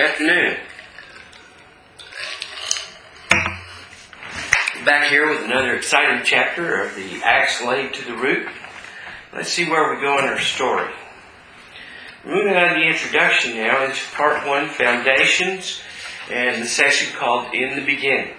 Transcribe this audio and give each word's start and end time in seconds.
Afternoon. 0.00 0.56
Back 4.86 5.10
here 5.10 5.28
with 5.28 5.44
another 5.44 5.74
exciting 5.74 6.22
chapter 6.24 6.80
of 6.80 6.94
the 6.94 7.22
axe 7.22 7.62
laid 7.62 7.92
to 7.92 8.06
the 8.06 8.16
root. 8.16 8.48
Let's 9.34 9.50
see 9.50 9.68
where 9.68 9.94
we 9.94 10.00
go 10.00 10.18
in 10.18 10.24
our 10.24 10.38
story. 10.38 10.90
Moving 12.24 12.56
on 12.56 12.68
to 12.72 12.80
the 12.80 12.86
introduction 12.86 13.56
now 13.56 13.84
is 13.84 13.98
part 14.14 14.46
one, 14.48 14.70
foundations, 14.70 15.82
and 16.30 16.62
the 16.62 16.66
section 16.66 17.14
called 17.18 17.52
In 17.52 17.76
the 17.76 17.84
Beginning. 17.84 18.32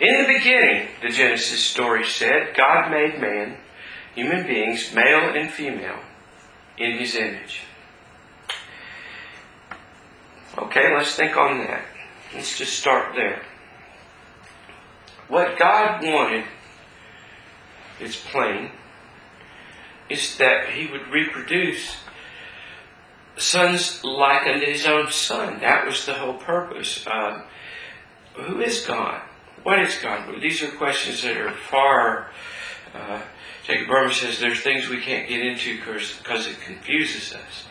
In 0.00 0.22
the 0.22 0.34
beginning, 0.38 0.86
the 1.02 1.08
Genesis 1.08 1.64
story 1.64 2.06
said, 2.06 2.54
God 2.56 2.92
made 2.92 3.20
man, 3.20 3.56
human 4.14 4.46
beings, 4.46 4.94
male 4.94 5.34
and 5.34 5.50
female, 5.50 5.98
in 6.78 6.92
his 6.96 7.16
image. 7.16 7.62
Okay, 10.56 10.94
let's 10.94 11.16
think 11.16 11.36
on 11.36 11.58
that. 11.58 11.84
Let's 12.34 12.56
just 12.56 12.78
start 12.78 13.14
there. 13.16 13.42
What 15.28 15.58
God 15.58 16.02
wanted, 16.04 16.44
it's 17.98 18.16
plain, 18.16 18.70
is 20.08 20.36
that 20.38 20.68
he 20.70 20.86
would 20.86 21.08
reproduce 21.08 21.96
sons 23.36 24.04
like 24.04 24.46
unto 24.46 24.66
his 24.66 24.86
own 24.86 25.10
son. 25.10 25.60
That 25.60 25.86
was 25.86 26.06
the 26.06 26.14
whole 26.14 26.34
purpose. 26.34 27.04
Uh, 27.06 27.42
who 28.34 28.60
is 28.60 28.84
God? 28.86 29.22
What 29.64 29.80
is 29.80 29.96
God? 29.98 30.40
These 30.40 30.62
are 30.62 30.70
questions 30.72 31.22
that 31.22 31.36
are 31.36 31.50
far. 31.50 32.30
Uh, 32.94 33.22
Jacob 33.64 33.88
Boehme 33.88 34.12
says 34.12 34.38
there's 34.38 34.60
things 34.60 34.88
we 34.88 35.00
can't 35.00 35.28
get 35.28 35.40
into 35.44 35.78
because 35.78 36.46
it 36.46 36.60
confuses 36.60 37.34
us. 37.34 37.64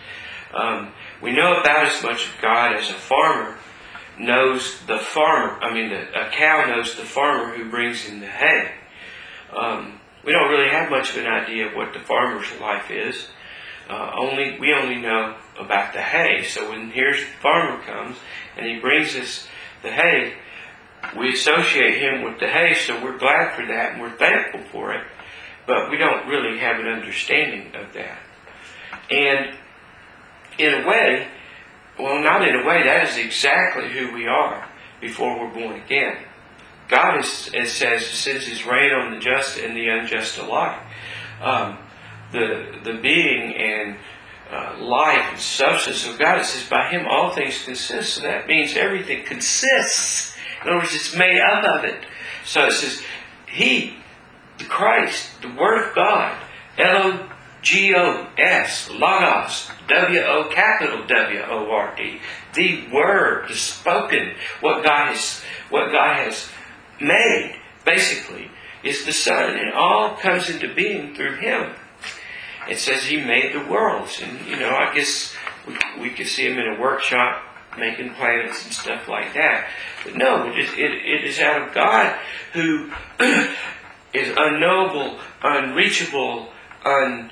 Um, 0.54 0.92
we 1.24 1.32
know 1.32 1.56
about 1.62 1.88
as 1.88 2.04
much 2.04 2.28
of 2.28 2.42
God 2.42 2.76
as 2.76 2.90
a 2.90 2.96
farmer 2.96 3.56
knows 4.20 4.78
the 4.88 4.98
farmer. 4.98 5.58
I 5.62 5.74
mean, 5.74 5.90
the, 5.90 6.28
a 6.28 6.30
cow 6.32 6.66
knows 6.68 6.98
the 6.98 7.06
farmer 7.06 7.56
who 7.56 7.70
brings 7.70 8.10
in 8.10 8.20
the 8.20 8.28
hay. 8.28 8.72
Um, 9.56 10.02
we 10.26 10.34
don't 10.34 10.50
really 10.50 10.70
have 10.70 10.90
much 10.90 11.12
of 11.12 11.18
an 11.18 11.28
idea 11.28 11.68
of 11.68 11.76
what 11.76 11.94
the 11.94 12.00
farmer's 12.00 12.48
life 12.60 12.92
is. 12.92 13.28
Uh, 13.90 14.12
only 14.18 14.60
we 14.60 14.74
only 14.74 14.98
know 14.98 15.36
about 15.58 15.94
the 15.94 16.02
hay. 16.02 16.44
So 16.44 16.70
when 16.70 16.92
here's 16.92 17.20
the 17.20 17.32
farmer 17.42 17.82
comes 17.84 18.18
and 18.58 18.66
he 18.66 18.80
brings 18.80 19.16
us 19.16 19.48
the 19.82 19.92
hay, 19.92 20.34
we 21.18 21.34
associate 21.34 22.02
him 22.02 22.24
with 22.24 22.42
the 22.42 22.48
hay. 22.48 22.74
So 22.74 23.02
we're 23.02 23.18
glad 23.18 23.56
for 23.56 23.66
that 23.66 23.94
and 23.94 24.02
we're 24.02 24.18
thankful 24.18 24.62
for 24.72 24.94
it. 24.94 25.06
But 25.68 25.90
we 25.90 25.98
don't 25.98 26.28
really 26.28 26.60
have 26.60 26.82
an 26.82 26.88
understanding 26.88 27.74
of 27.76 27.94
that. 27.94 28.20
And 29.10 29.58
in 30.58 30.74
a 30.74 30.88
way, 30.88 31.28
well, 32.00 32.22
not 32.22 32.48
in 32.48 32.56
a 32.56 32.66
way, 32.66 32.84
that 32.84 33.10
is 33.10 33.18
exactly 33.18 33.90
who 33.90 34.14
we 34.14 34.28
are 34.28 34.68
before 35.00 35.40
we're 35.40 35.54
born 35.54 35.80
again. 35.80 36.18
God 36.88 37.20
is, 37.20 37.50
it 37.54 37.68
says, 37.68 38.06
sends 38.06 38.46
His 38.46 38.66
rain 38.66 38.92
on 38.92 39.14
the 39.14 39.20
just 39.20 39.58
and 39.58 39.76
the 39.76 39.88
unjust 39.88 40.38
alike. 40.38 40.80
Um, 41.42 41.78
the 42.32 42.80
the 42.84 42.94
being 42.96 43.54
and 43.56 43.98
uh, 44.52 44.78
life 44.80 45.26
and 45.32 45.40
substance 45.40 46.08
of 46.08 46.20
God. 46.20 46.40
It 46.40 46.46
says, 46.46 46.68
by 46.70 46.90
Him 46.90 47.06
all 47.08 47.34
things 47.34 47.64
consist. 47.64 48.16
So 48.16 48.22
that 48.24 48.48
means 48.48 48.76
everything 48.76 49.24
consists. 49.26 50.36
In 50.62 50.70
other 50.70 50.80
words, 50.80 50.94
it's 50.94 51.16
made 51.16 51.40
up 51.40 51.64
of 51.64 51.84
it. 51.86 52.06
So 52.46 52.66
it 52.66 52.74
says, 52.74 53.02
He, 53.48 53.96
the 54.58 54.66
Christ, 54.66 55.42
the 55.42 55.54
Word 55.54 55.88
of 55.88 55.96
God, 55.96 56.38
L 56.78 57.30
G 57.64 57.96
O 57.96 58.28
S, 58.38 58.90
Logos, 58.90 59.72
W 59.88 60.22
O 60.22 60.50
capital 60.52 61.08
W 61.08 61.42
O 61.50 61.72
R 61.72 61.96
D. 61.96 62.20
The 62.54 62.88
Word, 62.92 63.50
the 63.50 63.56
spoken, 63.56 64.34
what 64.60 64.84
God 64.84 65.14
has, 65.14 65.42
what 65.70 65.92
God 65.92 66.18
has 66.18 66.50
made, 67.02 67.56
basically, 67.86 68.52
is 68.84 69.06
the 69.06 69.14
Son, 69.14 69.56
and 69.56 69.74
all 69.74 70.16
comes 70.18 70.50
into 70.50 70.76
being 70.76 71.16
through 71.16 71.38
Him. 71.38 71.72
It 72.70 72.78
says 72.78 73.06
He 73.06 73.18
made 73.18 73.54
the 73.54 73.66
worlds, 73.66 74.22
and 74.22 74.46
you 74.46 74.58
know, 74.58 74.70
I 74.70 74.94
guess 74.94 75.34
we, 75.66 75.78
we 76.02 76.10
could 76.10 76.28
see 76.28 76.46
Him 76.46 76.60
in 76.60 76.76
a 76.76 76.80
workshop 76.80 77.42
making 77.78 78.14
planets 78.14 78.66
and 78.66 78.74
stuff 78.74 79.08
like 79.08 79.34
that. 79.34 79.68
But 80.04 80.16
no, 80.16 80.48
it 80.48 80.60
is, 80.60 80.70
it, 80.74 80.92
it 80.92 81.24
is 81.24 81.40
out 81.40 81.68
of 81.68 81.74
God 81.74 82.16
who 82.54 82.92
is 84.14 84.36
unknowable, 84.38 85.18
unreachable, 85.42 86.50
un 86.86 87.32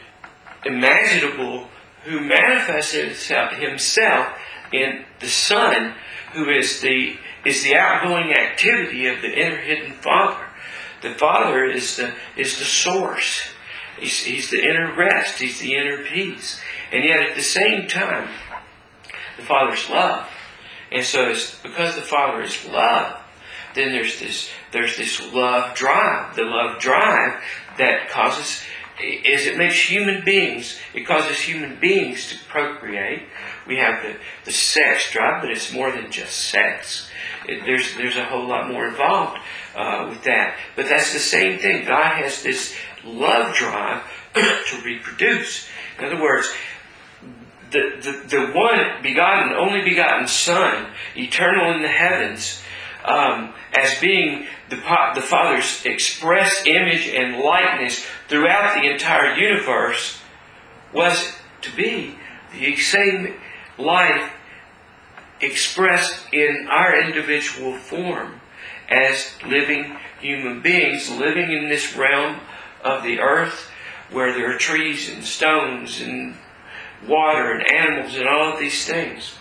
imaginable 0.66 1.67
who 2.03 2.19
manifested 2.19 3.09
himself 3.09 4.33
in 4.72 5.05
the 5.19 5.27
Son, 5.27 5.94
who 6.33 6.49
is 6.49 6.81
the 6.81 7.17
is 7.44 7.63
the 7.63 7.75
outgoing 7.75 8.31
activity 8.33 9.07
of 9.07 9.21
the 9.21 9.31
inner 9.31 9.57
hidden 9.57 9.94
Father. 9.94 10.45
The 11.01 11.13
Father 11.16 11.66
is 11.66 11.97
the 11.97 12.13
is 12.38 12.57
the 12.59 12.66
source. 12.66 13.41
He's, 14.00 14.23
he's 14.23 14.50
the 14.50 14.63
inner 14.63 14.95
rest. 14.95 15.39
He's 15.39 15.59
the 15.59 15.75
inner 15.75 16.03
peace. 16.03 16.59
And 16.91 17.03
yet 17.03 17.21
at 17.21 17.35
the 17.35 17.44
same 17.44 17.88
time, 17.88 18.29
the 19.38 19.44
Father's 19.44 19.89
love. 19.89 20.27
And 20.91 21.05
so 21.05 21.29
it's 21.29 21.59
because 21.61 21.95
the 21.95 22.01
Father 22.01 22.41
is 22.41 22.66
love, 22.67 23.21
then 23.75 23.91
there's 23.91 24.19
this 24.19 24.50
there's 24.71 24.97
this 24.97 25.21
love 25.33 25.75
drive. 25.75 26.35
The 26.35 26.44
love 26.44 26.79
drive 26.79 27.41
that 27.77 28.09
causes 28.09 28.61
is 29.03 29.47
it 29.47 29.57
makes 29.57 29.79
human 29.79 30.23
beings, 30.23 30.79
it 30.94 31.06
causes 31.06 31.39
human 31.39 31.79
beings 31.79 32.29
to 32.29 32.38
procreate. 32.47 33.23
We 33.67 33.78
have 33.78 34.03
the, 34.03 34.16
the 34.45 34.51
sex 34.51 35.12
drive, 35.12 35.41
but 35.41 35.51
it's 35.51 35.73
more 35.73 35.91
than 35.91 36.12
just 36.12 36.50
sex. 36.50 37.09
It, 37.47 37.66
there's, 37.66 37.95
there's 37.95 38.17
a 38.17 38.25
whole 38.25 38.47
lot 38.47 38.69
more 38.69 38.88
involved 38.88 39.39
uh, 39.75 40.07
with 40.09 40.23
that. 40.23 40.57
But 40.75 40.89
that's 40.89 41.13
the 41.13 41.19
same 41.19 41.59
thing. 41.59 41.85
God 41.85 42.16
has 42.22 42.44
this 42.44 42.75
love 43.03 43.56
drive 43.56 44.03
to 44.34 44.81
reproduce. 44.84 45.68
In 46.00 46.06
other 46.06 46.22
words, 46.22 46.51
the, 47.72 47.97
the, 48.01 48.38
the 48.38 48.45
one 48.53 49.01
begotten, 49.01 49.53
only 49.53 49.81
begotten 49.81 50.28
Son, 50.28 50.88
eternal 51.16 51.73
in 51.73 51.81
the 51.81 51.88
heavens, 51.88 52.62
um, 53.06 53.53
as 53.73 54.00
being 54.00 54.45
the, 54.69 54.75
the 55.16 55.22
Father's 55.22 55.85
express 55.85 56.66
image 56.66 57.07
and 57.07 57.39
likeness 57.39 58.06
throughout 58.31 58.75
the 58.75 58.90
entire 58.90 59.36
universe 59.36 60.22
was 60.94 61.34
to 61.59 61.75
be 61.75 62.16
the 62.53 62.78
same 62.78 63.36
life 63.78 64.31
expressed 65.42 66.34
in 66.34 66.66
our 66.72 66.97
individual 66.97 67.78
form 67.78 68.40
as 68.90 69.34
living 69.46 69.97
human 70.22 70.62
beings 70.62 71.09
living 71.09 71.52
in 71.52 71.68
this 71.68 71.97
realm 71.97 72.40
of 72.86 73.03
the 73.03 73.19
earth 73.19 73.69
where 74.12 74.34
there 74.34 74.56
are 74.56 74.58
trees 74.58 75.09
and 75.09 75.25
stones 75.25 76.00
and 76.00 76.34
water 77.06 77.52
and 77.52 77.69
animals 77.69 78.16
and 78.16 78.28
all 78.28 78.53
of 78.53 78.59
these 78.59 78.86
things. 78.86 79.34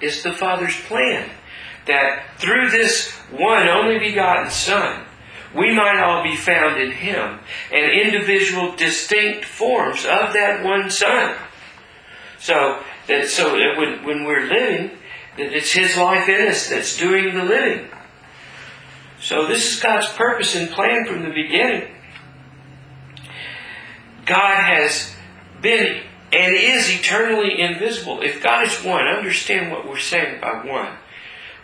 It's 0.00 0.22
the 0.24 0.32
Father's 0.32 0.78
plan 0.82 1.28
that 1.86 2.24
through 2.38 2.70
this 2.70 3.12
one 3.30 3.68
only 3.68 3.98
begotten 3.98 4.50
Son, 4.50 5.04
we 5.54 5.74
might 5.74 6.00
all 6.00 6.22
be 6.22 6.36
found 6.36 6.80
in 6.80 6.90
Him 6.90 7.38
and 7.72 7.92
individual 7.92 8.76
distinct 8.76 9.44
forms 9.44 10.04
of 10.04 10.32
that 10.34 10.64
one 10.64 10.90
Son. 10.90 11.36
So 12.38 12.82
that 13.06 13.28
so 13.28 13.56
that 13.56 13.76
when, 13.76 14.04
when 14.04 14.24
we're 14.24 14.46
living, 14.46 14.96
that 15.36 15.52
it's 15.52 15.72
His 15.72 15.96
life 15.96 16.28
in 16.28 16.48
us 16.48 16.68
that's 16.68 16.96
doing 16.96 17.34
the 17.34 17.44
living. 17.44 17.88
So 19.20 19.46
this 19.46 19.74
is 19.74 19.80
God's 19.80 20.08
purpose 20.12 20.54
and 20.54 20.70
plan 20.70 21.06
from 21.06 21.22
the 21.22 21.30
beginning. 21.30 21.88
God 24.26 24.62
has 24.62 25.14
been 25.60 26.02
and 26.32 26.54
is 26.54 26.90
eternally 26.90 27.60
invisible. 27.60 28.20
If 28.20 28.42
God 28.42 28.66
is 28.66 28.84
one, 28.84 29.06
understand 29.06 29.72
what 29.72 29.88
we're 29.88 29.98
saying 29.98 30.40
by 30.40 30.64
one. 30.64 30.92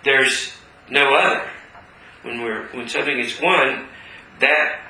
There's 0.03 0.53
no 0.88 1.14
other. 1.14 1.50
When 2.25 2.41
we're 2.41 2.67
when 2.73 2.88
something 2.88 3.19
is 3.19 3.41
one, 3.41 3.87
that 4.41 4.81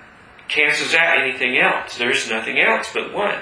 cancels 0.49 0.95
out 0.95 1.19
anything 1.19 1.59
else. 1.59 1.99
There's 1.99 2.31
nothing 2.31 2.59
else 2.59 2.89
but 2.93 3.13
one. 3.13 3.39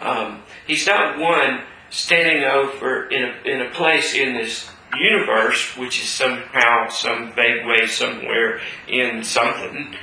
Um, 0.00 0.42
he's 0.66 0.86
not 0.86 1.18
one 1.18 1.62
standing 1.90 2.44
over 2.44 3.06
in 3.08 3.22
a, 3.22 3.48
in 3.48 3.60
a 3.62 3.70
place 3.70 4.14
in 4.14 4.34
this 4.34 4.70
universe, 4.96 5.76
which 5.76 6.00
is 6.02 6.08
somehow, 6.08 6.88
some 6.88 7.32
vague 7.32 7.66
way, 7.66 7.86
somewhere 7.86 8.60
in 8.88 9.22
something. 9.22 9.94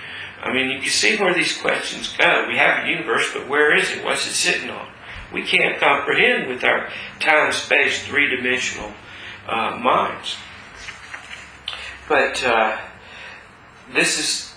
I 0.41 0.53
mean, 0.53 0.69
you 0.69 0.79
can 0.79 0.89
see 0.89 1.17
where 1.17 1.33
these 1.33 1.57
questions 1.57 2.15
go. 2.15 2.45
We 2.47 2.57
have 2.57 2.85
a 2.85 2.89
universe, 2.89 3.31
but 3.33 3.49
where 3.49 3.75
is 3.75 3.91
it? 3.91 4.05
What's 4.05 4.27
it 4.27 4.33
sitting 4.33 4.69
on? 4.69 4.87
We 5.33 5.43
can't 5.43 5.79
comprehend 5.79 6.47
with 6.47 6.63
our 6.63 6.89
time, 7.19 7.51
space, 7.51 8.05
three 8.05 8.33
dimensional 8.33 8.93
uh, 9.47 9.77
minds. 9.77 10.37
But 12.07 12.43
uh, 12.43 12.77
this 13.93 14.19
is 14.19 14.53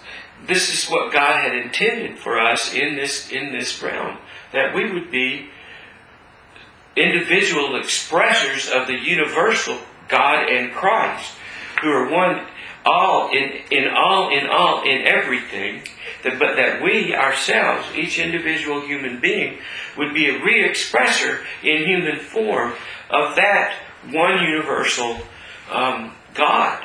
this 0.46 0.72
is 0.72 0.90
what 0.90 1.12
God 1.12 1.42
had 1.42 1.54
intended 1.54 2.18
for 2.18 2.38
us 2.38 2.74
in 2.74 2.96
this 2.96 3.30
in 3.30 3.52
this 3.52 3.82
realm 3.82 4.18
that 4.52 4.74
we 4.74 4.90
would 4.90 5.10
be 5.10 5.48
individual 6.96 7.80
expressors 7.80 8.70
of 8.70 8.86
the 8.86 8.98
universal 8.98 9.78
God 10.08 10.48
and 10.48 10.72
Christ, 10.72 11.32
who 11.82 11.88
are 11.88 12.10
one 12.10 12.46
all 12.84 13.30
in, 13.30 13.62
in 13.70 13.88
all 13.88 14.30
in 14.36 14.46
all 14.48 14.82
in 14.82 15.06
everything, 15.06 15.82
that, 16.24 16.38
but 16.38 16.56
that 16.56 16.82
we 16.82 17.14
ourselves, 17.14 17.86
each 17.94 18.18
individual 18.18 18.80
human 18.80 19.20
being, 19.20 19.58
would 19.96 20.14
be 20.14 20.28
a 20.28 20.42
re-expressor 20.42 21.44
in 21.62 21.84
human 21.86 22.18
form 22.18 22.72
of 23.10 23.36
that 23.36 23.74
one 24.10 24.42
universal 24.42 25.18
um, 25.70 26.12
God 26.34 26.84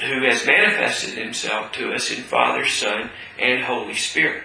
who 0.00 0.24
has 0.24 0.46
manifested 0.46 1.16
himself 1.16 1.72
to 1.72 1.92
us 1.92 2.10
in 2.10 2.22
Father, 2.22 2.66
Son, 2.66 3.10
and 3.38 3.64
Holy 3.64 3.94
Spirit. 3.94 4.42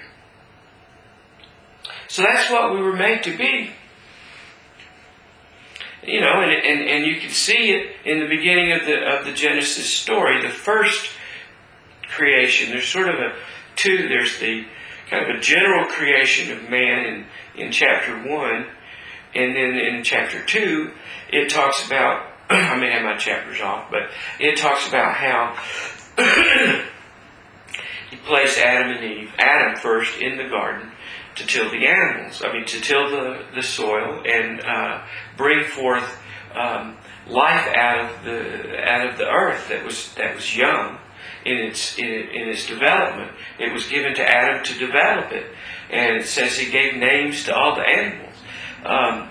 So 2.07 2.21
that's 2.21 2.49
what 2.51 2.73
we 2.73 2.81
were 2.81 2.95
made 2.95 3.23
to 3.23 3.37
be. 3.37 3.71
You 6.03 6.21
know, 6.21 6.41
and, 6.41 6.51
and, 6.51 6.89
and 6.89 7.05
you 7.05 7.19
can 7.19 7.29
see 7.29 7.71
it 7.71 7.95
in 8.05 8.19
the 8.19 8.27
beginning 8.27 8.71
of 8.71 8.85
the 8.85 8.97
of 9.05 9.25
the 9.25 9.33
Genesis 9.33 9.91
story, 9.91 10.41
the 10.41 10.49
first 10.49 11.09
creation. 12.07 12.69
There's 12.69 12.87
sort 12.87 13.09
of 13.09 13.15
a 13.15 13.35
two, 13.75 14.07
there's 14.07 14.39
the 14.39 14.65
kind 15.09 15.29
of 15.29 15.35
a 15.35 15.39
general 15.39 15.85
creation 15.85 16.55
of 16.55 16.69
man 16.69 17.05
in, 17.05 17.65
in 17.65 17.71
chapter 17.71 18.15
one, 18.15 18.65
and 19.35 19.55
then 19.55 19.75
in 19.75 20.03
chapter 20.03 20.43
two, 20.43 20.91
it 21.31 21.49
talks 21.49 21.85
about 21.85 22.28
I 22.49 22.77
may 22.77 22.91
have 22.91 23.03
my 23.03 23.17
chapters 23.17 23.61
off, 23.61 23.91
but 23.91 24.09
it 24.39 24.57
talks 24.57 24.87
about 24.87 25.13
how 25.15 25.55
he 28.09 28.17
placed 28.17 28.57
Adam 28.57 28.97
and 28.97 29.03
Eve, 29.03 29.31
Adam 29.37 29.75
first 29.79 30.19
in 30.19 30.37
the 30.37 30.49
garden 30.49 30.91
to 31.35 31.45
till 31.45 31.69
the 31.69 31.87
animals, 31.87 32.41
I 32.45 32.53
mean 32.53 32.65
to 32.65 32.81
till 32.81 33.09
the, 33.09 33.45
the 33.55 33.63
soil 33.63 34.23
and 34.25 34.61
uh, 34.61 35.01
bring 35.37 35.63
forth 35.65 36.19
um, 36.53 36.97
life 37.27 37.67
out 37.75 38.09
of 38.09 38.23
the 38.25 38.77
out 38.77 39.09
of 39.09 39.17
the 39.17 39.27
earth 39.27 39.69
that 39.69 39.85
was 39.85 40.13
that 40.15 40.35
was 40.35 40.55
young 40.55 40.97
in 41.45 41.57
its 41.57 41.97
in, 41.97 42.05
in, 42.05 42.49
its 42.49 42.67
development. 42.67 43.31
It 43.59 43.71
was 43.71 43.87
given 43.87 44.15
to 44.15 44.23
Adam 44.27 44.63
to 44.63 44.73
develop 44.77 45.31
it, 45.31 45.45
and 45.89 46.17
it 46.17 46.27
says 46.27 46.57
he 46.57 46.71
gave 46.71 46.95
names 46.95 47.45
to 47.45 47.55
all 47.55 47.75
the 47.75 47.87
animals. 47.87 48.35
Um, 48.83 49.29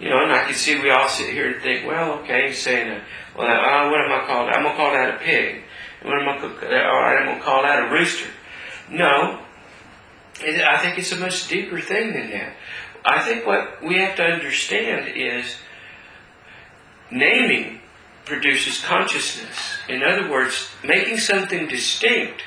you 0.00 0.08
know, 0.08 0.22
and 0.22 0.32
I 0.32 0.44
can 0.44 0.54
see 0.54 0.80
we 0.80 0.90
all 0.90 1.08
sit 1.08 1.32
here 1.32 1.52
and 1.52 1.62
think, 1.62 1.86
well, 1.86 2.20
okay, 2.20 2.48
he's 2.48 2.62
saying, 2.62 2.88
uh, 2.88 3.00
well, 3.36 3.48
uh, 3.48 3.90
what 3.90 4.00
am 4.00 4.12
I 4.12 4.26
called? 4.26 4.48
I'm 4.48 4.62
gonna 4.62 4.76
call 4.76 4.92
that 4.92 5.14
a 5.14 5.18
pig. 5.18 5.62
What 6.02 6.20
am 6.20 6.28
I? 6.28 6.42
All 6.42 7.00
right, 7.00 7.18
I'm 7.20 7.26
gonna 7.26 7.40
call 7.40 7.62
that 7.62 7.88
a 7.88 7.92
rooster. 7.92 8.28
No, 8.90 9.40
I 10.40 10.78
think 10.78 10.98
it's 10.98 11.12
a 11.12 11.16
much 11.16 11.48
deeper 11.48 11.80
thing 11.80 12.12
than 12.12 12.30
that. 12.30 12.54
I 13.04 13.20
think 13.20 13.46
what 13.46 13.82
we 13.82 13.98
have 13.98 14.16
to 14.16 14.22
understand 14.22 15.16
is 15.16 15.56
naming 17.10 17.80
produces 18.24 18.84
consciousness. 18.84 19.78
In 19.88 20.02
other 20.04 20.30
words, 20.30 20.68
making 20.84 21.18
something 21.18 21.66
distinct, 21.66 22.42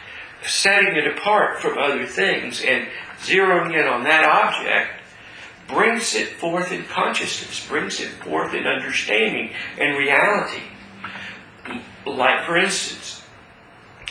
setting 0.46 0.96
it 0.96 1.18
apart 1.18 1.60
from 1.60 1.78
other 1.78 2.06
things, 2.06 2.62
and 2.62 2.88
zeroing 3.20 3.78
in 3.78 3.88
on 3.88 4.04
that 4.04 4.24
object 4.24 5.01
brings 5.74 6.16
it 6.16 6.30
forth 6.30 6.72
in 6.72 6.84
consciousness, 6.86 7.66
brings 7.68 8.00
it 8.00 8.10
forth 8.24 8.54
in 8.54 8.68
understanding 8.68 9.52
and 9.80 9.98
reality. 9.98 10.62
Like, 12.06 12.46
for 12.46 12.58
instance, 12.58 13.22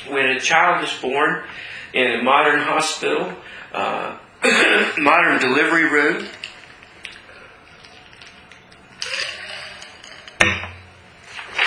when 0.08 0.26
a 0.26 0.40
child 0.40 0.84
is 0.84 0.92
born 1.00 1.44
in 1.92 2.20
a 2.20 2.22
modern 2.22 2.60
hospital, 2.60 3.32
uh, 3.72 4.18
modern 4.98 5.40
delivery 5.40 5.84
room, 5.84 6.26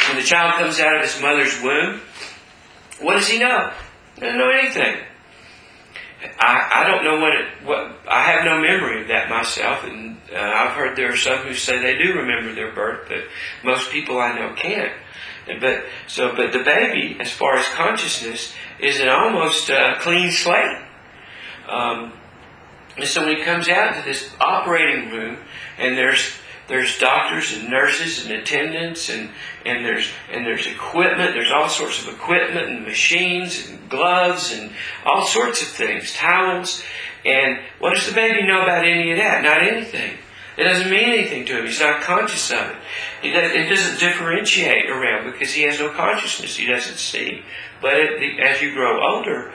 when 0.07 0.17
the 0.17 0.23
child 0.23 0.53
comes 0.59 0.79
out 0.79 0.95
of 0.97 1.03
his 1.03 1.21
mother's 1.21 1.61
womb, 1.61 2.01
what 3.01 3.13
does 3.15 3.27
he 3.27 3.39
know? 3.39 3.71
He 4.15 4.21
doesn't 4.21 4.37
know 4.37 4.49
anything. 4.49 4.97
I, 6.39 6.69
I 6.73 6.87
don't 6.87 7.03
know 7.03 7.19
what 7.19 7.33
it, 7.33 7.45
what 7.63 7.99
I 8.07 8.23
have 8.23 8.45
no 8.45 8.61
memory 8.61 9.01
of 9.01 9.07
that 9.09 9.29
myself, 9.29 9.83
and 9.83 10.17
uh, 10.33 10.37
I've 10.37 10.71
heard 10.71 10.95
there 10.95 11.11
are 11.11 11.17
some 11.17 11.39
who 11.39 11.53
say 11.53 11.81
they 11.81 12.01
do 12.01 12.13
remember 12.13 12.53
their 12.53 12.71
birth, 12.71 13.07
but 13.09 13.23
most 13.63 13.91
people 13.91 14.19
I 14.19 14.37
know 14.37 14.53
can't. 14.53 14.93
But 15.59 15.83
so, 16.07 16.35
but 16.35 16.53
the 16.53 16.63
baby, 16.63 17.17
as 17.19 17.31
far 17.31 17.55
as 17.57 17.67
consciousness, 17.69 18.53
is 18.79 18.99
an 18.99 19.09
almost 19.09 19.69
uh, 19.69 19.99
clean 19.99 20.31
slate. 20.31 20.81
Um, 21.67 22.13
and 22.95 23.07
so 23.07 23.25
when 23.25 23.37
he 23.37 23.43
comes 23.43 23.67
out 23.67 23.95
to 23.95 24.01
this 24.03 24.29
operating 24.39 25.09
room, 25.09 25.37
and 25.77 25.97
there's 25.97 26.37
there's 26.73 26.97
doctors 26.97 27.53
and 27.53 27.69
nurses 27.69 28.25
and 28.25 28.33
attendants 28.33 29.07
and, 29.07 29.29
and 29.63 29.85
there's 29.85 30.09
and 30.31 30.43
there's 30.43 30.65
equipment, 30.65 31.35
there's 31.35 31.51
all 31.51 31.69
sorts 31.69 32.01
of 32.01 32.11
equipment 32.11 32.67
and 32.67 32.83
machines 32.83 33.69
and 33.69 33.87
gloves 33.91 34.51
and 34.51 34.71
all 35.05 35.23
sorts 35.23 35.61
of 35.61 35.67
things, 35.67 36.15
towels. 36.15 36.81
And 37.25 37.59
what 37.77 37.93
does 37.93 38.07
the 38.07 38.15
baby 38.15 38.47
know 38.47 38.63
about 38.63 38.85
any 38.85 39.11
of 39.11 39.17
that? 39.19 39.43
Not 39.43 39.61
anything. 39.61 40.17
It 40.57 40.63
doesn't 40.63 40.89
mean 40.89 41.09
anything 41.09 41.45
to 41.45 41.59
him. 41.59 41.65
He's 41.67 41.79
not 41.79 42.01
conscious 42.01 42.49
of 42.49 42.75
it. 43.21 43.35
It 43.35 43.69
doesn't 43.69 43.99
differentiate 43.99 44.89
around 44.89 45.31
because 45.31 45.53
he 45.53 45.61
has 45.63 45.79
no 45.79 45.91
consciousness. 45.91 46.55
He 46.55 46.65
doesn't 46.65 46.97
see. 46.97 47.43
But 47.83 47.93
as 47.93 48.63
you 48.63 48.73
grow 48.73 48.99
older, 48.99 49.53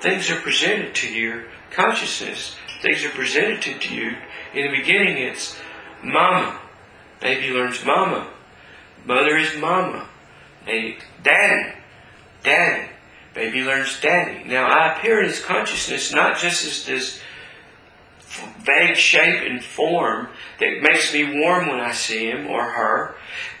things 0.00 0.28
are 0.32 0.40
presented 0.40 0.96
to 0.96 1.12
your 1.12 1.44
consciousness. 1.70 2.56
Things 2.82 3.04
are 3.04 3.10
presented 3.10 3.80
to 3.80 3.94
you. 3.94 4.16
In 4.52 4.70
the 4.70 4.76
beginning, 4.76 5.18
it's 5.18 5.56
Mama. 6.06 6.60
Baby 7.20 7.52
learns 7.52 7.84
mama. 7.84 8.28
Mother 9.04 9.36
is 9.36 9.56
mama. 9.58 10.06
Baby, 10.64 10.98
daddy. 11.22 11.72
Daddy. 12.42 12.88
Baby 13.34 13.62
learns 13.62 14.00
daddy. 14.00 14.44
Now 14.44 14.66
I 14.66 14.96
appear 14.96 15.20
in 15.20 15.26
his 15.26 15.44
consciousness 15.44 16.12
not 16.12 16.38
just 16.38 16.66
as 16.66 16.86
this 16.86 17.20
vague 18.60 18.96
shape 18.96 19.42
and 19.50 19.62
form 19.62 20.28
that 20.60 20.82
makes 20.82 21.12
me 21.12 21.40
warm 21.40 21.68
when 21.68 21.80
I 21.80 21.92
see 21.92 22.30
him 22.30 22.46
or 22.46 22.62
her, 22.62 23.14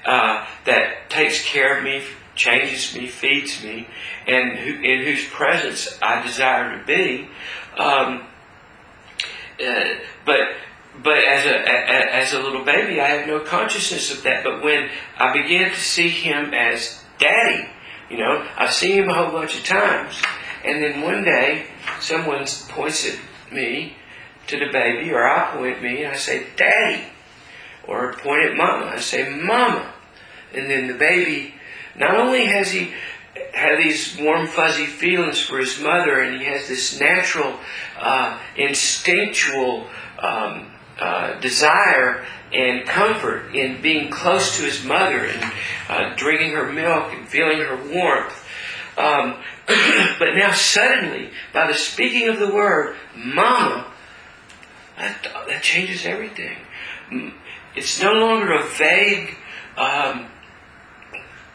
uh, 0.04 0.46
that 0.64 1.10
takes 1.10 1.44
care 1.44 1.78
of 1.78 1.84
me, 1.84 2.02
changes 2.34 2.94
me, 2.94 3.06
feeds 3.06 3.62
me, 3.64 3.88
and 4.26 4.58
who, 4.58 4.74
in 4.82 5.04
whose 5.04 5.26
presence 5.26 5.98
I 6.02 6.24
desire 6.24 6.78
to 6.78 6.84
be. 6.84 7.28
Um, 7.76 8.24
uh, 9.64 9.84
but 10.24 10.48
but 11.02 11.18
as 11.18 11.46
a, 11.46 12.14
as 12.14 12.32
a 12.32 12.42
little 12.42 12.64
baby, 12.64 13.00
I 13.00 13.08
had 13.08 13.26
no 13.26 13.40
consciousness 13.40 14.10
of 14.12 14.22
that. 14.24 14.44
But 14.44 14.62
when 14.62 14.88
I 15.18 15.32
began 15.32 15.70
to 15.70 15.80
see 15.80 16.08
him 16.08 16.54
as 16.54 17.02
daddy, 17.18 17.68
you 18.10 18.18
know, 18.18 18.46
I 18.56 18.68
see 18.68 18.96
him 18.96 19.08
a 19.08 19.14
whole 19.14 19.32
bunch 19.32 19.58
of 19.58 19.64
times. 19.64 20.20
And 20.64 20.82
then 20.82 21.02
one 21.02 21.24
day, 21.24 21.66
someone 22.00 22.44
points 22.68 23.06
at 23.06 23.18
me 23.52 23.96
to 24.48 24.58
the 24.58 24.70
baby, 24.72 25.12
or 25.12 25.26
I 25.26 25.56
point 25.56 25.76
at 25.76 25.82
me, 25.82 26.04
and 26.04 26.12
I 26.12 26.16
say, 26.16 26.46
Daddy. 26.56 27.04
Or 27.86 28.14
point 28.14 28.42
at 28.42 28.56
Mama, 28.56 28.86
I 28.86 28.98
say, 28.98 29.28
Mama. 29.28 29.92
And 30.52 30.70
then 30.70 30.88
the 30.88 30.94
baby, 30.94 31.54
not 31.96 32.16
only 32.16 32.46
has 32.46 32.70
he 32.70 32.92
had 33.52 33.78
these 33.78 34.16
warm, 34.18 34.46
fuzzy 34.46 34.86
feelings 34.86 35.40
for 35.40 35.58
his 35.58 35.80
mother, 35.80 36.20
and 36.20 36.40
he 36.40 36.46
has 36.46 36.68
this 36.68 36.98
natural, 36.98 37.58
uh, 37.98 38.38
instinctual 38.56 39.86
um, 40.18 40.66
uh, 40.98 41.38
desire 41.40 42.24
and 42.52 42.86
comfort 42.86 43.54
in 43.54 43.82
being 43.82 44.10
close 44.10 44.56
to 44.56 44.64
his 44.64 44.84
mother 44.84 45.18
and 45.18 45.52
uh, 45.88 46.14
drinking 46.16 46.52
her 46.52 46.72
milk 46.72 47.12
and 47.12 47.28
feeling 47.28 47.58
her 47.58 47.76
warmth. 47.92 48.44
Um, 48.96 49.36
but 50.18 50.34
now 50.34 50.52
suddenly, 50.52 51.30
by 51.52 51.66
the 51.66 51.74
speaking 51.74 52.28
of 52.28 52.38
the 52.38 52.52
word, 52.52 52.96
Mama, 53.14 53.92
that, 54.96 55.26
that 55.48 55.62
changes 55.62 56.06
everything. 56.06 56.56
It's 57.74 58.00
no 58.00 58.12
longer 58.12 58.54
a 58.54 58.66
vague 58.66 59.36
um, 59.76 60.26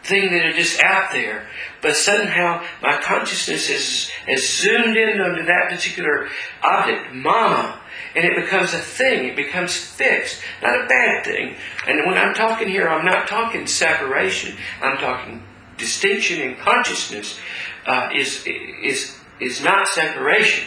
thing 0.04 0.30
that 0.30 0.46
is 0.46 0.54
just 0.56 0.80
out 0.82 1.12
there, 1.12 1.48
but 1.80 1.96
somehow 1.96 2.62
my 2.80 3.00
consciousness 3.00 3.68
has, 3.68 4.08
has 4.26 4.48
zoomed 4.48 4.96
in 4.96 5.20
onto 5.20 5.44
that 5.44 5.68
particular 5.70 6.28
object, 6.62 7.12
Mama, 7.12 7.80
and 8.14 8.24
it 8.24 8.36
becomes 8.36 8.74
a 8.74 8.78
thing. 8.78 9.28
It 9.28 9.36
becomes 9.36 9.76
fixed, 9.76 10.42
not 10.62 10.84
a 10.84 10.86
bad 10.86 11.24
thing. 11.24 11.56
And 11.86 12.06
when 12.06 12.18
I'm 12.18 12.34
talking 12.34 12.68
here, 12.68 12.88
I'm 12.88 13.04
not 13.04 13.28
talking 13.28 13.66
separation. 13.66 14.56
I'm 14.80 14.98
talking 14.98 15.42
distinction 15.76 16.40
in 16.40 16.56
consciousness 16.56 17.38
uh, 17.86 18.10
is 18.14 18.46
is 18.46 19.18
is 19.40 19.62
not 19.62 19.88
separation. 19.88 20.66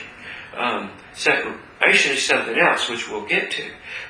Um, 0.55 0.91
separ- 1.13 1.60
salvation 1.86 2.13
is 2.13 2.25
something 2.25 2.58
else, 2.58 2.89
which 2.89 3.10
we'll 3.10 3.25
get 3.25 3.51
to. 3.51 3.63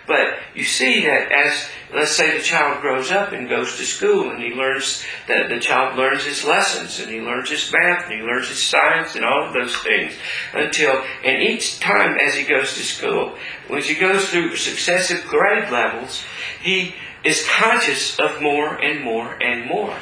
But 0.07 0.35
you 0.53 0.63
see 0.63 1.05
that 1.05 1.31
as, 1.31 1.67
let's 1.93 2.11
say 2.11 2.37
the 2.37 2.43
child 2.43 2.81
grows 2.81 3.11
up 3.11 3.31
and 3.31 3.49
goes 3.49 3.77
to 3.77 3.83
school 3.83 4.29
and 4.29 4.41
he 4.41 4.53
learns 4.53 5.03
that 5.27 5.49
the 5.49 5.59
child 5.59 5.97
learns 5.97 6.23
his 6.23 6.43
lessons 6.43 6.99
and 6.99 7.09
he 7.09 7.21
learns 7.21 7.49
his 7.49 7.71
math 7.71 8.05
and 8.05 8.13
he 8.13 8.21
learns 8.21 8.49
his 8.49 8.63
science 8.63 9.15
and 9.15 9.25
all 9.25 9.47
of 9.47 9.53
those 9.53 9.75
things 9.77 10.13
until, 10.53 11.03
and 11.23 11.41
each 11.41 11.79
time 11.79 12.17
as 12.19 12.35
he 12.35 12.43
goes 12.43 12.75
to 12.75 12.83
school, 12.83 13.35
as 13.69 13.87
he 13.87 13.95
goes 13.95 14.29
through 14.29 14.55
successive 14.55 15.25
grade 15.25 15.71
levels, 15.71 16.23
he 16.61 16.93
is 17.23 17.47
conscious 17.47 18.19
of 18.19 18.41
more 18.41 18.75
and 18.75 19.03
more 19.03 19.41
and 19.41 19.65
more. 19.65 19.97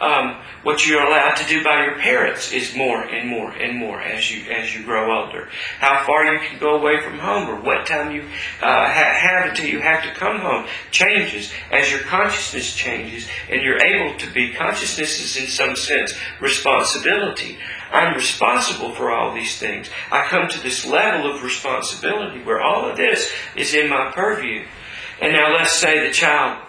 Um, 0.00 0.36
what 0.62 0.86
you're 0.86 1.02
allowed 1.02 1.36
to 1.36 1.46
do 1.46 1.62
by 1.62 1.84
your 1.84 1.96
parents 1.96 2.52
is 2.52 2.74
more 2.74 3.02
and 3.02 3.28
more 3.28 3.50
and 3.50 3.78
more 3.78 4.00
as 4.00 4.30
you 4.30 4.50
as 4.50 4.74
you 4.74 4.82
grow 4.84 5.20
older. 5.20 5.48
How 5.78 6.04
far 6.06 6.32
you 6.32 6.40
can 6.40 6.58
go 6.58 6.76
away 6.76 7.00
from 7.02 7.18
home, 7.18 7.48
or 7.48 7.60
what 7.60 7.86
time 7.86 8.10
you 8.14 8.22
uh, 8.62 8.86
ha- 8.86 9.14
have 9.14 9.50
until 9.50 9.66
you 9.66 9.80
have 9.80 10.02
to 10.04 10.14
come 10.14 10.38
home, 10.38 10.66
changes 10.90 11.52
as 11.70 11.90
your 11.90 12.00
consciousness 12.00 12.74
changes, 12.74 13.28
and 13.50 13.62
you're 13.62 13.80
able 13.80 14.18
to 14.18 14.30
be. 14.32 14.52
Consciousness 14.54 15.20
is 15.20 15.42
in 15.42 15.48
some 15.48 15.76
sense 15.76 16.14
responsibility. 16.40 17.58
I'm 17.90 18.14
responsible 18.14 18.94
for 18.94 19.10
all 19.10 19.34
these 19.34 19.58
things. 19.58 19.90
I 20.10 20.24
come 20.24 20.48
to 20.48 20.62
this 20.62 20.86
level 20.86 21.30
of 21.30 21.42
responsibility 21.42 22.42
where 22.42 22.60
all 22.60 22.88
of 22.88 22.96
this 22.96 23.30
is 23.56 23.74
in 23.74 23.90
my 23.90 24.12
purview. 24.12 24.64
And 25.20 25.32
now 25.32 25.52
let's 25.52 25.72
say 25.72 26.06
the 26.06 26.12
child 26.12 26.62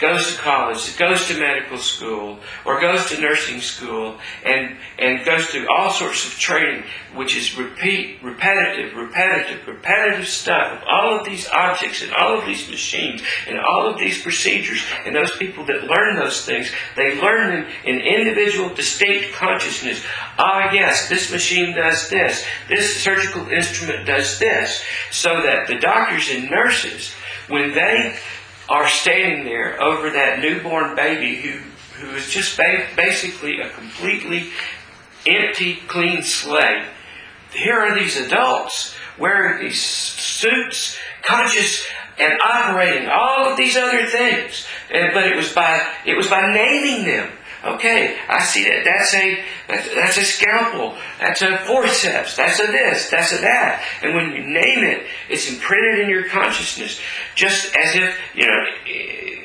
goes 0.00 0.34
to 0.34 0.40
college, 0.40 0.96
goes 0.96 1.28
to 1.28 1.38
medical 1.38 1.78
school, 1.78 2.38
or 2.64 2.80
goes 2.80 3.06
to 3.06 3.20
nursing 3.20 3.60
school, 3.60 4.18
and, 4.44 4.76
and 4.98 5.24
goes 5.24 5.46
through 5.46 5.68
all 5.70 5.90
sorts 5.90 6.26
of 6.26 6.38
training, 6.38 6.82
which 7.14 7.36
is 7.36 7.56
repeat, 7.56 8.22
repetitive, 8.22 8.96
repetitive, 8.96 9.66
repetitive 9.66 10.26
stuff 10.26 10.78
of 10.78 10.88
all 10.88 11.18
of 11.18 11.26
these 11.26 11.46
objects 11.50 12.02
and 12.02 12.12
all 12.14 12.38
of 12.38 12.46
these 12.46 12.68
machines 12.68 13.22
and 13.46 13.58
all 13.60 13.86
of 13.86 13.98
these 13.98 14.22
procedures. 14.22 14.82
And 15.04 15.14
those 15.14 15.36
people 15.36 15.66
that 15.66 15.84
learn 15.84 16.16
those 16.16 16.46
things, 16.46 16.72
they 16.96 17.20
learn 17.20 17.50
them 17.50 17.72
in 17.84 18.00
individual, 18.00 18.74
distinct 18.74 19.34
consciousness. 19.34 20.02
Ah, 20.38 20.72
yes, 20.72 21.08
this 21.08 21.30
machine 21.30 21.76
does 21.76 22.08
this. 22.08 22.44
This 22.68 22.96
surgical 22.96 23.48
instrument 23.48 24.06
does 24.06 24.38
this. 24.38 24.82
So 25.10 25.42
that 25.42 25.66
the 25.66 25.76
doctors 25.76 26.30
and 26.30 26.50
nurses, 26.50 27.12
when 27.48 27.74
they 27.74 28.18
are 28.70 28.88
standing 28.88 29.44
there 29.44 29.82
over 29.82 30.10
that 30.10 30.38
newborn 30.38 30.94
baby 30.94 31.36
who, 31.36 31.58
who 31.98 32.14
is 32.14 32.30
just 32.30 32.56
ba- 32.56 32.86
basically 32.96 33.60
a 33.60 33.68
completely 33.70 34.50
empty, 35.26 35.76
clean 35.88 36.22
slate. 36.22 36.84
Here 37.52 37.78
are 37.78 37.98
these 37.98 38.16
adults 38.16 38.94
wearing 39.18 39.64
these 39.64 39.82
suits, 39.82 40.96
conscious 41.22 41.84
and 42.18 42.38
operating 42.44 43.08
all 43.08 43.50
of 43.50 43.56
these 43.56 43.76
other 43.76 44.06
things. 44.06 44.66
And, 44.90 45.12
but 45.12 45.26
it 45.26 45.36
was 45.36 45.52
by 45.52 45.84
it 46.06 46.16
was 46.16 46.28
by 46.28 46.52
naming 46.52 47.04
them. 47.04 47.30
Okay, 47.62 48.16
I 48.28 48.42
see 48.42 48.64
that. 48.64 48.84
That's 48.84 49.12
a 49.14 49.44
that's 49.68 50.16
a 50.16 50.24
scalpel. 50.24 50.96
That's 51.18 51.42
a 51.42 51.58
forceps. 51.58 52.36
That's 52.36 52.58
a 52.58 52.66
this. 52.66 53.10
That's 53.10 53.32
a 53.32 53.38
that. 53.42 53.84
And 54.02 54.14
when 54.14 54.32
you 54.32 54.42
name 54.42 54.82
it, 54.82 55.06
it's 55.28 55.50
imprinted 55.50 56.00
in 56.00 56.08
your 56.08 56.26
consciousness, 56.28 57.00
just 57.34 57.74
as 57.76 57.94
if 57.96 58.16
you 58.34 58.46
know. 58.46 58.64
Eh, 58.86 59.36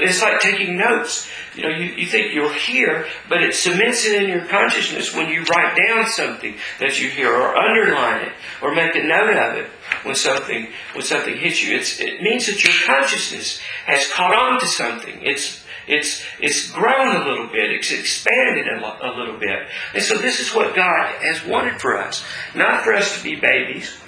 it's 0.00 0.22
like 0.22 0.40
taking 0.40 0.76
notes. 0.76 1.28
You 1.56 1.64
know, 1.64 1.70
you, 1.70 1.86
you 1.86 2.06
think 2.06 2.32
you'll 2.32 2.52
hear, 2.52 3.06
but 3.28 3.42
it 3.42 3.54
cements 3.54 4.06
it 4.06 4.22
in 4.22 4.28
your 4.28 4.44
consciousness 4.44 5.12
when 5.12 5.28
you 5.28 5.42
write 5.44 5.76
down 5.76 6.06
something 6.06 6.54
that 6.78 7.00
you 7.00 7.08
hear, 7.10 7.34
or 7.34 7.56
underline 7.56 8.26
it, 8.26 8.32
or 8.62 8.72
make 8.72 8.94
a 8.94 9.02
note 9.02 9.36
of 9.36 9.56
it 9.56 9.66
when 10.04 10.14
something 10.14 10.68
when 10.92 11.04
something 11.04 11.36
hits 11.36 11.64
you. 11.64 11.76
It's, 11.76 11.98
it 11.98 12.22
means 12.22 12.46
that 12.46 12.62
your 12.62 12.74
consciousness 12.86 13.58
has 13.86 14.06
caught 14.12 14.34
on 14.34 14.60
to 14.60 14.66
something. 14.66 15.18
It's 15.22 15.64
it's, 15.88 16.22
it's 16.40 16.70
grown 16.70 17.16
a 17.16 17.24
little 17.24 17.46
bit. 17.48 17.72
It's 17.72 17.90
expanded 17.90 18.68
a, 18.68 18.80
lo- 18.80 18.98
a 19.02 19.16
little 19.16 19.38
bit. 19.38 19.68
And 19.94 20.02
so 20.02 20.18
this 20.18 20.40
is 20.40 20.54
what 20.54 20.74
God 20.74 21.14
has 21.22 21.44
wanted 21.44 21.80
for 21.80 21.96
us. 21.96 22.24
Not 22.54 22.84
for 22.84 22.92
us 22.92 23.16
to 23.16 23.24
be 23.24 23.36
babies. 23.36 23.98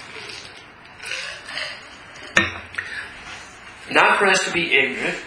Not 3.90 4.18
for 4.18 4.26
us 4.26 4.44
to 4.44 4.52
be 4.52 4.72
ignorant, 4.72 5.18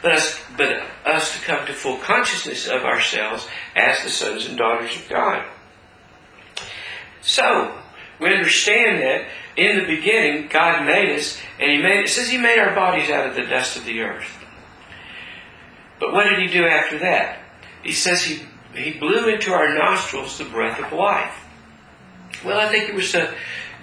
but 0.00 0.12
us, 0.12 0.38
but 0.56 0.82
us 1.04 1.36
to 1.36 1.44
come 1.44 1.66
to 1.66 1.72
full 1.72 1.96
consciousness 1.98 2.68
of 2.68 2.82
ourselves 2.82 3.48
as 3.74 4.02
the 4.04 4.10
sons 4.10 4.46
and 4.46 4.56
daughters 4.56 4.94
of 4.94 5.08
God. 5.08 5.44
So, 7.20 7.76
we 8.20 8.32
understand 8.32 9.02
that 9.02 9.26
in 9.56 9.78
the 9.78 9.84
beginning, 9.84 10.48
God 10.48 10.84
made 10.84 11.16
us, 11.18 11.38
and 11.58 11.70
He 11.70 11.78
made 11.78 12.04
it 12.04 12.08
says 12.08 12.28
He 12.28 12.38
made 12.38 12.58
our 12.58 12.74
bodies 12.74 13.10
out 13.10 13.28
of 13.28 13.34
the 13.34 13.42
dust 13.42 13.76
of 13.76 13.84
the 13.84 14.00
earth. 14.00 14.41
But 16.02 16.12
what 16.12 16.28
did 16.28 16.40
he 16.40 16.48
do 16.48 16.66
after 16.66 16.98
that? 16.98 17.38
He 17.84 17.92
says 17.92 18.24
he, 18.24 18.42
he 18.74 18.98
blew 18.98 19.28
into 19.28 19.52
our 19.52 19.72
nostrils 19.72 20.36
the 20.36 20.44
breath 20.44 20.80
of 20.84 20.92
life. 20.92 21.32
Well, 22.44 22.58
I 22.58 22.68
think 22.68 22.88
it 22.88 22.96
was 22.96 23.14
a, 23.14 23.32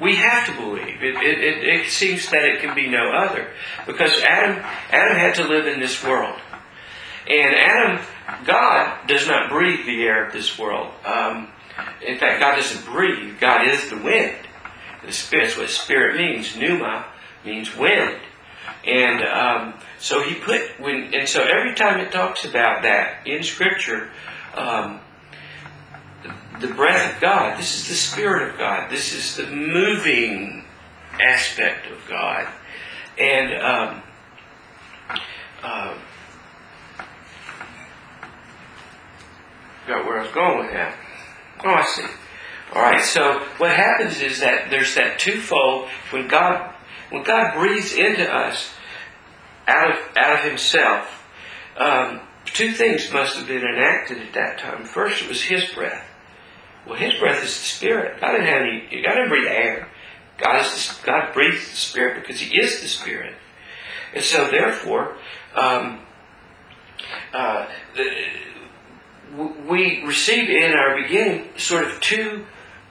we 0.01 0.17
have 0.17 0.45
to 0.47 0.51
believe. 0.61 1.01
It, 1.01 1.15
it, 1.15 1.39
it, 1.39 1.63
it 1.63 1.89
seems 1.89 2.29
that 2.31 2.43
it 2.43 2.59
can 2.59 2.75
be 2.75 2.89
no 2.89 3.13
other. 3.13 3.47
Because 3.87 4.21
Adam, 4.21 4.61
Adam 4.89 5.17
had 5.17 5.35
to 5.35 5.47
live 5.47 5.65
in 5.65 5.79
this 5.79 6.03
world. 6.03 6.37
And 7.25 7.55
Adam, 7.55 8.05
God 8.45 9.07
does 9.07 9.25
not 9.25 9.49
breathe 9.49 9.85
the 9.85 10.03
air 10.03 10.25
of 10.25 10.33
this 10.33 10.59
world. 10.59 10.91
Um, 11.05 11.47
in 12.05 12.17
fact, 12.17 12.41
God 12.41 12.57
doesn't 12.57 12.85
breathe. 12.85 13.39
God 13.39 13.65
is 13.65 13.89
the 13.89 13.97
wind. 13.97 14.35
The 15.05 15.13
spirit. 15.13 15.45
That's 15.45 15.57
what 15.57 15.69
spirit 15.69 16.17
means. 16.17 16.53
Pneuma 16.57 17.05
means 17.45 17.73
wind. 17.77 18.19
And 18.83 19.23
um, 19.23 19.73
so 19.99 20.23
he 20.23 20.35
put 20.35 20.61
when, 20.79 21.13
and 21.13 21.27
so 21.27 21.43
every 21.43 21.75
time 21.75 21.99
it 21.99 22.11
talks 22.11 22.45
about 22.45 22.83
that 22.83 23.27
in 23.27 23.43
Scripture, 23.43 24.09
um, 24.55 25.01
the, 26.59 26.67
breath 26.67 27.15
of 27.15 27.21
God. 27.21 27.59
This 27.59 27.77
is 27.77 27.89
the 27.89 27.95
Spirit 27.95 28.49
of 28.49 28.57
God. 28.57 28.89
This 28.89 29.13
is 29.13 29.35
the 29.35 29.47
moving 29.47 30.65
aspect 31.21 31.87
of 31.87 31.97
God, 32.07 32.47
and 33.17 33.61
um, 33.61 34.03
uh, 35.63 35.97
got 39.85 40.05
where 40.05 40.19
I 40.19 40.23
was 40.23 40.31
going 40.31 40.59
with 40.59 40.71
that. 40.71 40.97
Oh, 41.63 41.69
I 41.69 41.83
see. 41.83 42.05
All 42.73 42.81
right. 42.81 43.03
So 43.03 43.39
what 43.57 43.71
happens 43.71 44.21
is 44.21 44.39
that 44.39 44.69
there's 44.69 44.95
that 44.95 45.19
twofold 45.19 45.89
when 46.11 46.27
God 46.29 46.73
when 47.09 47.23
God 47.23 47.55
breathes 47.55 47.93
into 47.93 48.31
us 48.31 48.71
out 49.69 49.91
of, 49.91 50.17
out 50.17 50.39
of 50.39 50.45
himself, 50.49 51.23
um, 51.77 52.21
two 52.45 52.73
things 52.73 53.11
must 53.13 53.37
have 53.37 53.47
been 53.47 53.63
enacted 53.63 54.17
at 54.19 54.33
that 54.33 54.59
time. 54.59 54.83
First, 54.83 55.21
it 55.21 55.29
was 55.29 55.43
his 55.43 55.65
breath. 55.65 56.05
Well, 56.85 56.97
his 56.97 57.13
breath 57.19 57.43
is 57.43 57.55
the 57.57 57.65
spirit. 57.65 58.19
God 58.19 58.31
didn't 58.31 58.47
have 58.47 58.61
any. 58.61 59.03
God 59.03 59.13
didn't 59.13 59.29
breathe 59.29 59.47
air. 59.47 59.89
God 60.39 60.65
is 60.65 60.97
the, 60.97 61.05
God 61.05 61.33
breathes 61.33 61.69
the 61.69 61.75
spirit 61.75 62.21
because 62.21 62.39
He 62.39 62.59
is 62.59 62.81
the 62.81 62.87
spirit, 62.87 63.35
and 64.13 64.23
so 64.23 64.49
therefore, 64.49 65.17
um, 65.55 65.99
uh, 67.33 67.67
we 69.67 70.03
receive 70.03 70.49
in 70.49 70.73
our 70.73 71.01
beginning 71.01 71.49
sort 71.57 71.85
of 71.85 71.99
two 71.99 72.45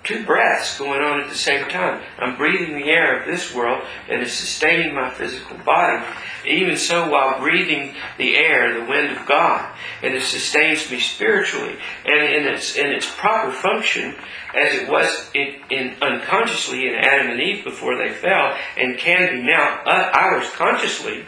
two 0.08 0.24
breaths 0.24 0.78
going 0.78 1.02
on 1.02 1.20
at 1.20 1.28
the 1.28 1.34
same 1.34 1.68
time. 1.68 2.02
I'm 2.18 2.36
breathing 2.36 2.74
the 2.74 2.90
air 2.90 3.20
of 3.20 3.26
this 3.26 3.54
world 3.54 3.84
and 4.08 4.22
it's 4.22 4.32
sustaining 4.32 4.94
my 4.94 5.10
physical 5.10 5.58
body. 5.58 6.02
Even 6.46 6.78
so, 6.78 7.10
while 7.10 7.38
breathing 7.38 7.94
the 8.16 8.36
air, 8.36 8.80
the 8.80 8.86
wind 8.86 9.14
of 9.14 9.26
God, 9.26 9.76
and 10.02 10.14
it 10.14 10.22
sustains 10.22 10.90
me 10.90 10.98
spiritually. 10.98 11.76
And 12.06 12.34
in 12.34 12.54
its 12.54 12.76
in 12.76 12.86
its 12.86 13.06
proper 13.16 13.52
function, 13.52 14.14
as 14.54 14.74
it 14.74 14.88
was 14.88 15.30
in, 15.34 15.56
in 15.68 15.96
unconsciously 16.00 16.88
in 16.88 16.94
Adam 16.94 17.32
and 17.32 17.40
Eve 17.40 17.64
before 17.64 17.98
they 17.98 18.14
fell, 18.14 18.56
and 18.78 18.96
can 18.96 19.30
be 19.30 19.42
now 19.42 19.82
uh, 19.84 20.10
ours 20.14 20.48
consciously, 20.52 21.26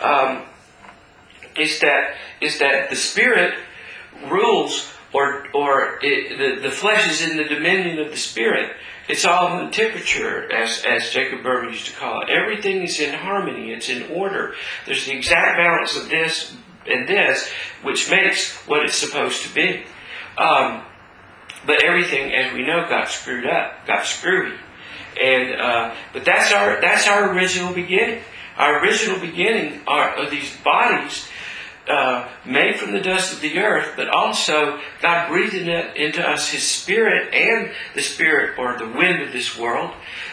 um, 0.00 0.42
is 1.58 1.80
that 1.80 2.14
is 2.40 2.60
that 2.60 2.90
the 2.90 2.96
spirit 2.96 3.54
rules 4.30 4.92
or 5.12 5.46
or 5.54 5.98
it, 6.02 6.38
the 6.38 6.68
the 6.68 6.74
flesh 6.74 7.10
is 7.10 7.28
in 7.28 7.36
the 7.36 7.44
dominion 7.44 7.98
of 7.98 8.10
the 8.10 8.16
spirit. 8.16 8.72
It's 9.08 9.24
all 9.24 9.58
in 9.58 9.70
temperature, 9.72 10.50
as 10.52 10.84
as 10.84 11.10
Jacob 11.10 11.42
Boehme 11.42 11.70
used 11.70 11.86
to 11.86 11.96
call 11.96 12.22
it. 12.22 12.30
Everything 12.30 12.82
is 12.82 13.00
in 13.00 13.12
harmony. 13.14 13.72
It's 13.72 13.88
in 13.88 14.10
order. 14.10 14.54
There's 14.86 15.06
the 15.06 15.12
exact 15.12 15.56
balance 15.56 15.96
of 15.96 16.08
this 16.08 16.54
and 16.86 17.08
this, 17.08 17.50
which 17.82 18.10
makes 18.10 18.56
what 18.68 18.84
it's 18.84 18.96
supposed 18.96 19.42
to 19.42 19.54
be. 19.54 19.84
Um, 20.38 20.82
but 21.66 21.82
everything, 21.84 22.32
as 22.32 22.52
we 22.54 22.62
know, 22.64 22.88
got 22.88 23.08
screwed 23.08 23.46
up, 23.46 23.86
got 23.86 24.06
screwy, 24.06 24.54
and 25.20 25.60
uh, 25.60 25.94
but 26.12 26.24
that's 26.24 26.52
our 26.52 26.80
that's 26.80 27.08
our 27.08 27.34
original 27.34 27.74
beginning. 27.74 28.22
Our 28.56 28.82
original 28.82 29.18
beginning 29.18 29.80
are, 29.86 30.18
are 30.18 30.30
these 30.30 30.54
bodies 30.58 31.26
uh, 31.90 32.28
made 32.46 32.78
from 32.78 32.92
the 32.92 33.00
dust 33.00 33.32
of 33.32 33.40
the 33.40 33.58
earth, 33.58 33.94
but 33.96 34.08
also 34.08 34.78
God 35.02 35.28
breathed 35.28 35.54
into 35.54 36.22
us 36.26 36.50
His 36.50 36.62
Spirit 36.62 37.34
and 37.34 37.72
the 37.94 38.02
Spirit 38.02 38.58
or 38.58 38.78
the 38.78 38.88
wind 38.88 39.22
of 39.22 39.32
this 39.32 39.58
world, 39.58 39.90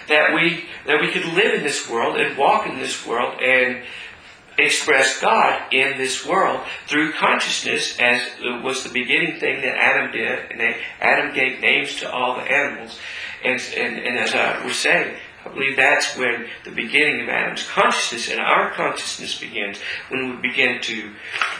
that 0.07 0.33
we 0.33 0.65
that 0.85 1.01
we 1.01 1.11
could 1.11 1.25
live 1.25 1.53
in 1.53 1.63
this 1.63 1.89
world 1.89 2.17
and 2.17 2.37
walk 2.37 2.67
in 2.67 2.77
this 2.77 3.05
world 3.05 3.41
and 3.41 3.83
express 4.57 5.19
God 5.21 5.71
in 5.71 5.97
this 5.97 6.25
world 6.25 6.61
through 6.87 7.13
consciousness, 7.13 7.97
as 7.99 8.21
was 8.63 8.83
the 8.83 8.89
beginning 8.89 9.39
thing 9.39 9.61
that 9.61 9.77
Adam 9.77 10.11
did, 10.11 10.51
and 10.51 10.75
Adam 10.99 11.33
gave 11.33 11.59
names 11.59 11.99
to 11.99 12.11
all 12.11 12.35
the 12.35 12.43
animals, 12.43 12.99
and 13.43 13.61
and, 13.75 13.97
and 13.97 14.17
as 14.17 14.33
I 14.33 14.65
was 14.65 14.77
saying, 14.77 15.15
I 15.47 15.53
believe 15.53 15.77
that's 15.77 16.17
when 16.17 16.47
the 16.65 16.71
beginning 16.71 17.21
of 17.21 17.29
Adam's 17.29 17.65
consciousness 17.67 18.29
and 18.29 18.39
our 18.39 18.71
consciousness 18.71 19.39
begins. 19.39 19.79
When 20.09 20.31
we 20.31 20.35
begin 20.41 20.81
to, 20.81 21.13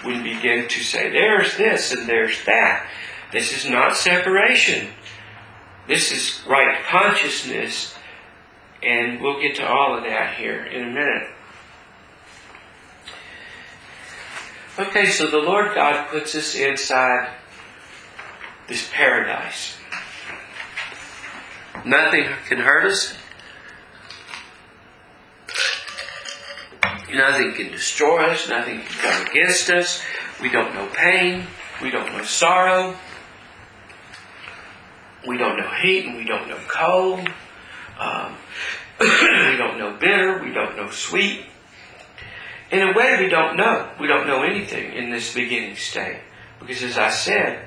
when 0.04 0.24
we 0.24 0.34
begin 0.34 0.68
to 0.68 0.84
say, 0.84 1.10
"There's 1.10 1.56
this 1.56 1.94
and 1.94 2.08
there's 2.08 2.44
that." 2.44 2.86
This 3.32 3.54
is 3.54 3.70
not 3.70 3.96
separation. 3.96 4.94
This 5.88 6.12
is 6.12 6.46
right 6.48 6.84
consciousness, 6.86 7.98
and 8.84 9.22
we'll 9.22 9.40
get 9.40 9.56
to 9.56 9.68
all 9.68 9.98
of 9.98 10.04
that 10.04 10.36
here 10.36 10.66
in 10.66 10.84
a 10.84 10.92
minute. 10.92 11.30
Okay, 14.80 15.10
so 15.10 15.28
the 15.28 15.38
Lord 15.38 15.74
God 15.74 16.10
puts 16.10 16.36
us 16.36 16.56
inside 16.56 17.30
this 18.68 18.90
paradise. 18.92 19.78
Nothing 21.86 22.28
can 22.48 22.60
hurt 22.60 22.86
us. 22.92 23.17
Nothing 27.14 27.54
can 27.54 27.72
destroy 27.72 28.26
us. 28.26 28.50
Nothing 28.50 28.82
can 28.82 28.88
come 28.88 29.28
against 29.28 29.70
us. 29.70 30.02
We 30.42 30.50
don't 30.50 30.74
know 30.74 30.88
pain. 30.94 31.48
We 31.82 31.90
don't 31.90 32.12
know 32.12 32.24
sorrow. 32.24 32.96
We 35.28 35.38
don't 35.38 35.58
know 35.58 35.70
heat 35.82 36.06
and 36.06 36.18
we 36.18 36.26
don't 36.26 36.48
know 36.48 36.60
cold. 36.68 37.28
Um, 38.00 38.36
we 39.00 39.58
don't 39.58 39.78
know 39.78 39.96
bitter. 40.00 40.42
We 40.44 40.54
don't 40.54 40.76
know 40.76 40.90
sweet. 40.90 41.46
In 42.72 42.90
a 42.90 42.94
way, 42.94 43.24
we 43.24 43.30
don't 43.30 43.56
know. 43.56 43.90
We 44.00 44.08
don't 44.08 44.28
know 44.28 44.44
anything 44.44 44.94
in 44.94 45.10
this 45.10 45.34
beginning 45.34 45.78
state. 45.78 46.20
Because 46.60 46.84
as 46.84 46.98
I 46.98 47.10
said, 47.10 47.66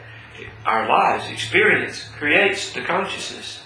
our 0.66 0.88
lives, 0.88 1.30
experience, 1.30 2.04
creates 2.18 2.72
the 2.72 2.82
consciousness. 2.82 3.62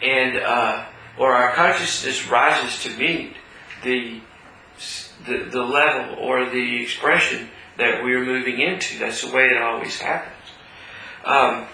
And, 0.00 0.36
uh, 0.36 0.84
or 1.18 1.32
our 1.32 1.52
consciousness 1.52 2.28
rises 2.28 2.82
to 2.84 2.90
meet 2.96 3.36
the, 3.82 4.20
the, 5.26 5.48
the 5.50 5.62
level 5.62 6.16
or 6.18 6.48
the 6.48 6.82
expression 6.82 7.48
that 7.78 8.02
we're 8.02 8.24
moving 8.24 8.60
into. 8.60 8.98
That's 8.98 9.22
the 9.22 9.34
way 9.34 9.46
it 9.46 9.56
always 9.56 10.00
happens. 10.00 10.34
Um, 11.24 11.66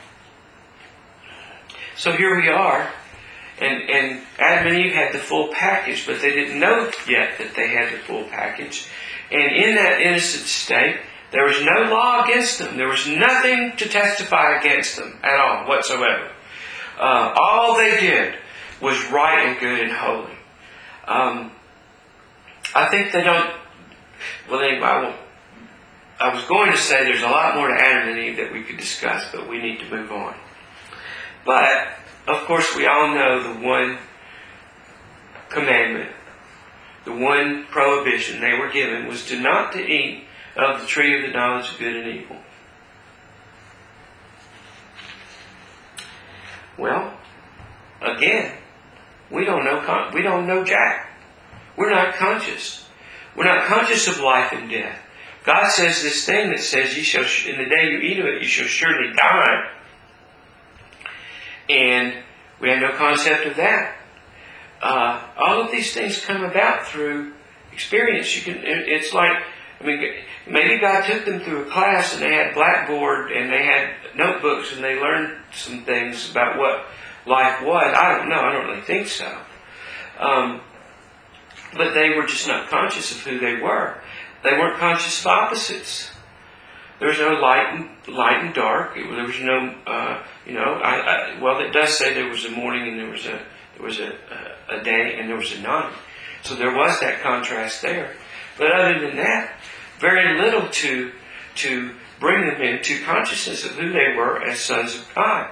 so 1.96 2.12
here 2.12 2.40
we 2.40 2.48
are, 2.48 2.90
and, 3.60 3.90
and 3.90 4.22
Adam 4.38 4.72
and 4.72 4.86
Eve 4.86 4.92
had 4.92 5.12
the 5.12 5.18
full 5.18 5.48
package, 5.48 6.06
but 6.06 6.20
they 6.20 6.30
didn't 6.30 6.60
know 6.60 6.90
yet 7.08 7.38
that 7.38 7.54
they 7.56 7.68
had 7.68 7.92
the 7.92 7.98
full 7.98 8.24
package. 8.24 8.88
And 9.30 9.56
in 9.56 9.74
that 9.74 10.00
innocent 10.00 10.44
state, 10.44 10.96
there 11.30 11.44
was 11.44 11.60
no 11.62 11.90
law 11.90 12.24
against 12.24 12.58
them. 12.58 12.76
There 12.76 12.88
was 12.88 13.06
nothing 13.06 13.76
to 13.76 13.88
testify 13.88 14.58
against 14.58 14.96
them 14.96 15.18
at 15.22 15.38
all, 15.38 15.68
whatsoever. 15.68 16.30
Uh, 16.98 17.34
all 17.36 17.76
they 17.76 17.98
did 18.00 18.34
was 18.80 18.96
right 19.10 19.48
and 19.48 19.60
good 19.60 19.80
and 19.80 19.92
holy. 19.92 20.32
Um, 21.06 21.50
I 22.74 22.86
think 22.90 23.12
they 23.12 23.22
don't. 23.22 23.50
Well, 24.50 24.60
anyway, 24.60 24.84
I, 24.84 25.02
won't, 25.02 25.16
I 26.20 26.34
was 26.34 26.44
going 26.44 26.72
to 26.72 26.76
say 26.76 27.04
there's 27.04 27.22
a 27.22 27.28
lot 27.28 27.54
more 27.54 27.68
to 27.68 27.74
Adam 27.74 28.08
and 28.08 28.18
Eve 28.18 28.36
that 28.38 28.52
we 28.52 28.62
could 28.62 28.76
discuss, 28.76 29.24
but 29.32 29.48
we 29.48 29.60
need 29.60 29.78
to 29.80 29.90
move 29.90 30.10
on. 30.10 30.34
But, 31.44 31.88
of 32.26 32.44
course, 32.46 32.76
we 32.76 32.86
all 32.86 33.14
know 33.14 33.42
the 33.42 33.66
one 33.66 33.98
commandment, 35.48 36.10
the 37.04 37.12
one 37.12 37.64
prohibition 37.70 38.40
they 38.40 38.54
were 38.54 38.70
given 38.70 39.06
was 39.06 39.26
to 39.26 39.38
not 39.38 39.72
to 39.72 39.80
eat 39.80 40.24
of 40.56 40.80
the 40.80 40.86
tree 40.86 41.16
of 41.16 41.22
the 41.22 41.36
knowledge 41.36 41.70
of 41.70 41.78
good 41.78 41.96
and 41.96 42.08
evil. 42.08 42.36
Well, 46.76 47.14
again, 48.00 48.56
we 49.30 49.44
don't 49.44 49.64
know 49.64 50.10
we 50.14 50.22
don't 50.22 50.46
know 50.46 50.64
Jack. 50.64 51.07
We're 51.78 51.90
not 51.90 52.16
conscious. 52.16 52.84
We're 53.36 53.44
not 53.44 53.66
conscious 53.66 54.08
of 54.08 54.18
life 54.18 54.52
and 54.52 54.68
death. 54.68 54.98
God 55.44 55.70
says 55.70 56.02
this 56.02 56.26
thing 56.26 56.50
that 56.50 56.58
says, 56.58 56.96
"You 56.96 57.04
shall 57.04 57.22
in 57.22 57.56
the 57.56 57.70
day 57.70 57.90
you 57.90 57.98
eat 58.00 58.18
of 58.18 58.26
it, 58.26 58.42
you 58.42 58.48
shall 58.48 58.66
surely 58.66 59.14
die." 59.14 59.70
And 61.70 62.14
we 62.58 62.68
have 62.70 62.80
no 62.80 62.92
concept 62.92 63.46
of 63.46 63.56
that. 63.56 63.96
Uh, 64.82 65.22
all 65.36 65.60
of 65.60 65.70
these 65.70 65.94
things 65.94 66.20
come 66.24 66.42
about 66.42 66.86
through 66.86 67.32
experience. 67.72 68.34
You 68.34 68.42
can. 68.42 68.64
It's 68.64 69.14
like 69.14 69.40
I 69.80 69.84
mean, 69.84 70.14
maybe 70.48 70.80
God 70.80 71.04
took 71.04 71.24
them 71.24 71.40
through 71.40 71.62
a 71.62 71.70
class 71.70 72.12
and 72.12 72.22
they 72.22 72.34
had 72.34 72.54
blackboard 72.54 73.30
and 73.30 73.52
they 73.52 73.64
had 73.64 73.90
notebooks 74.16 74.72
and 74.72 74.82
they 74.82 75.00
learned 75.00 75.36
some 75.52 75.84
things 75.84 76.28
about 76.30 76.58
what 76.58 76.86
life 77.24 77.62
was. 77.62 77.94
I 77.96 78.18
don't 78.18 78.28
know. 78.28 78.40
I 78.40 78.52
don't 78.52 78.66
really 78.66 78.80
think 78.80 79.06
so. 79.06 79.38
Um, 80.18 80.60
but 81.78 81.94
they 81.94 82.10
were 82.10 82.26
just 82.26 82.46
not 82.46 82.68
conscious 82.68 83.12
of 83.12 83.18
who 83.18 83.38
they 83.38 83.54
were. 83.54 83.96
They 84.42 84.52
weren't 84.52 84.78
conscious 84.78 85.20
of 85.20 85.28
opposites. 85.28 86.10
There 86.98 87.08
was 87.08 87.18
no 87.18 87.34
light 87.34 87.74
and 87.74 88.14
light 88.14 88.44
and 88.44 88.52
dark. 88.52 88.96
It, 88.96 89.08
there 89.08 89.24
was 89.24 89.40
no, 89.40 89.74
uh, 89.86 90.22
you 90.44 90.54
know. 90.54 90.74
I, 90.74 90.96
I, 90.96 91.40
well, 91.40 91.60
it 91.60 91.72
does 91.72 91.96
say 91.96 92.12
there 92.12 92.28
was 92.28 92.44
a 92.44 92.50
morning 92.50 92.88
and 92.88 92.98
there 92.98 93.10
was 93.10 93.24
a 93.24 93.40
there 93.76 93.86
was 93.86 94.00
a, 94.00 94.08
a, 94.68 94.80
a 94.80 94.84
day 94.84 95.16
and 95.18 95.28
there 95.28 95.36
was 95.36 95.56
a 95.56 95.60
night. 95.60 95.92
So 96.42 96.56
there 96.56 96.74
was 96.74 96.98
that 97.00 97.22
contrast 97.22 97.82
there. 97.82 98.16
But 98.56 98.72
other 98.72 98.98
than 99.00 99.16
that, 99.16 99.54
very 100.00 100.40
little 100.40 100.68
to 100.68 101.12
to 101.56 101.94
bring 102.18 102.46
them 102.46 102.60
into 102.60 103.04
consciousness 103.04 103.64
of 103.64 103.72
who 103.72 103.92
they 103.92 104.14
were 104.16 104.42
as 104.42 104.58
sons 104.58 104.96
of 104.96 105.06
God, 105.14 105.50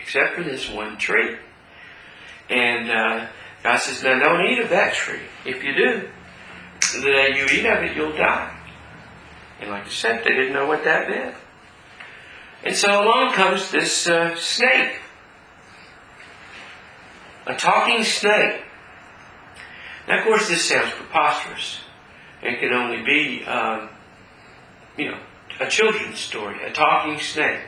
except 0.00 0.34
for 0.34 0.42
this 0.42 0.68
one 0.68 0.98
tree. 0.98 1.36
And 2.48 2.90
uh, 2.90 3.26
God 3.66 3.80
says, 3.80 4.00
now 4.04 4.16
don't 4.20 4.46
eat 4.46 4.60
of 4.60 4.70
that 4.70 4.94
tree. 4.94 5.18
If 5.44 5.64
you 5.64 5.74
do, 5.74 6.08
the 7.00 7.10
day 7.10 7.32
you 7.34 7.46
eat 7.46 7.66
of 7.66 7.82
it, 7.82 7.96
you'll 7.96 8.16
die. 8.16 8.56
And 9.60 9.70
like 9.70 9.86
I 9.86 9.88
said, 9.88 10.22
they 10.22 10.30
didn't 10.30 10.52
know 10.52 10.68
what 10.68 10.84
that 10.84 11.10
meant. 11.10 11.34
And 12.62 12.76
so 12.76 13.02
along 13.02 13.32
comes 13.32 13.72
this 13.72 14.06
uh, 14.06 14.36
snake. 14.36 15.00
A 17.48 17.56
talking 17.56 18.04
snake. 18.04 18.62
Now, 20.06 20.18
of 20.18 20.24
course, 20.24 20.48
this 20.48 20.64
sounds 20.64 20.92
preposterous. 20.92 21.80
It 22.42 22.60
can 22.60 22.72
only 22.72 23.02
be, 23.02 23.44
um, 23.46 23.88
you 24.96 25.10
know, 25.10 25.18
a 25.58 25.66
children's 25.66 26.20
story, 26.20 26.64
a 26.64 26.72
talking 26.72 27.18
snake. 27.18 27.62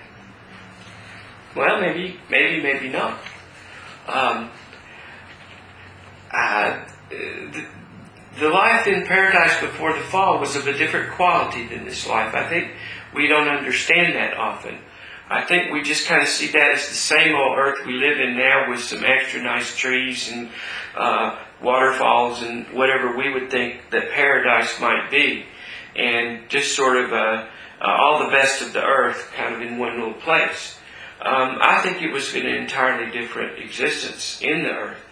Well, 1.57 1.81
maybe, 1.81 2.21
maybe, 2.31 2.63
maybe 2.63 2.89
not. 2.89 3.19
Um, 4.07 4.51
uh, 6.31 6.85
the, 7.11 8.49
life 8.49 8.87
in 8.87 9.07
paradise 9.07 9.61
before 9.61 9.93
the 9.93 10.05
fall 10.05 10.38
was 10.38 10.57
of 10.57 10.67
a 10.67 10.73
different 10.73 11.12
quality 11.12 11.67
than 11.67 11.85
this 11.85 12.07
life. 12.07 12.35
I 12.35 12.49
think 12.49 12.73
we 13.14 13.27
don't 13.27 13.49
understand 13.49 14.14
that 14.14 14.37
often. 14.37 14.79
I 15.31 15.45
think 15.45 15.73
we 15.73 15.83
just 15.83 16.07
kind 16.07 16.23
of 16.23 16.29
see 16.29 16.49
that 16.53 16.71
as 16.73 16.88
the 16.88 16.95
same 16.95 17.35
old 17.35 17.59
earth 17.59 17.87
we 17.87 17.95
live 17.95 18.19
in 18.19 18.37
now 18.37 18.71
with 18.71 18.81
some 18.81 19.05
extra 19.05 19.43
nice 19.43 19.77
trees 19.77 20.31
and 20.31 20.49
uh, 20.97 21.38
waterfalls 21.62 22.43
and 22.43 22.67
whatever 22.69 23.17
we 23.17 23.33
would 23.33 23.51
think 23.51 23.91
that 23.91 24.11
paradise 24.11 24.81
might 24.81 25.11
be. 25.11 25.45
And 25.97 26.49
just 26.49 26.77
sort 26.77 26.97
of 26.97 27.12
uh, 27.12 27.47
uh, 27.81 27.85
all 27.85 28.25
the 28.25 28.31
best 28.31 28.62
of 28.62 28.73
the 28.73 28.83
earth 28.83 29.31
kind 29.37 29.55
of 29.55 29.61
in 29.61 29.79
one 29.79 29.99
little 29.99 30.14
place. 30.14 30.79
Um, 31.21 31.59
I 31.61 31.81
think 31.83 32.01
it 32.01 32.12
was 32.12 32.35
an 32.35 32.47
entirely 32.47 33.11
different 33.11 33.59
existence 33.59 34.41
in 34.41 34.62
the 34.62 34.71
earth 34.71 35.08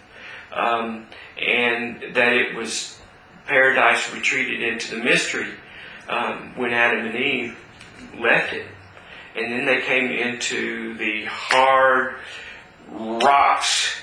um, 0.53 1.05
and 1.41 2.15
that 2.15 2.33
it 2.33 2.55
was 2.55 2.99
paradise 3.45 4.13
retreated 4.13 4.61
into 4.61 4.95
the 4.95 5.03
mystery 5.03 5.53
um, 6.09 6.53
when 6.55 6.71
Adam 6.71 7.05
and 7.05 7.15
Eve 7.15 7.57
left 8.19 8.53
it. 8.53 8.65
And 9.35 9.51
then 9.51 9.65
they 9.65 9.81
came 9.81 10.11
into 10.11 10.97
the 10.97 11.25
hard 11.25 12.15
rocks, 12.89 13.95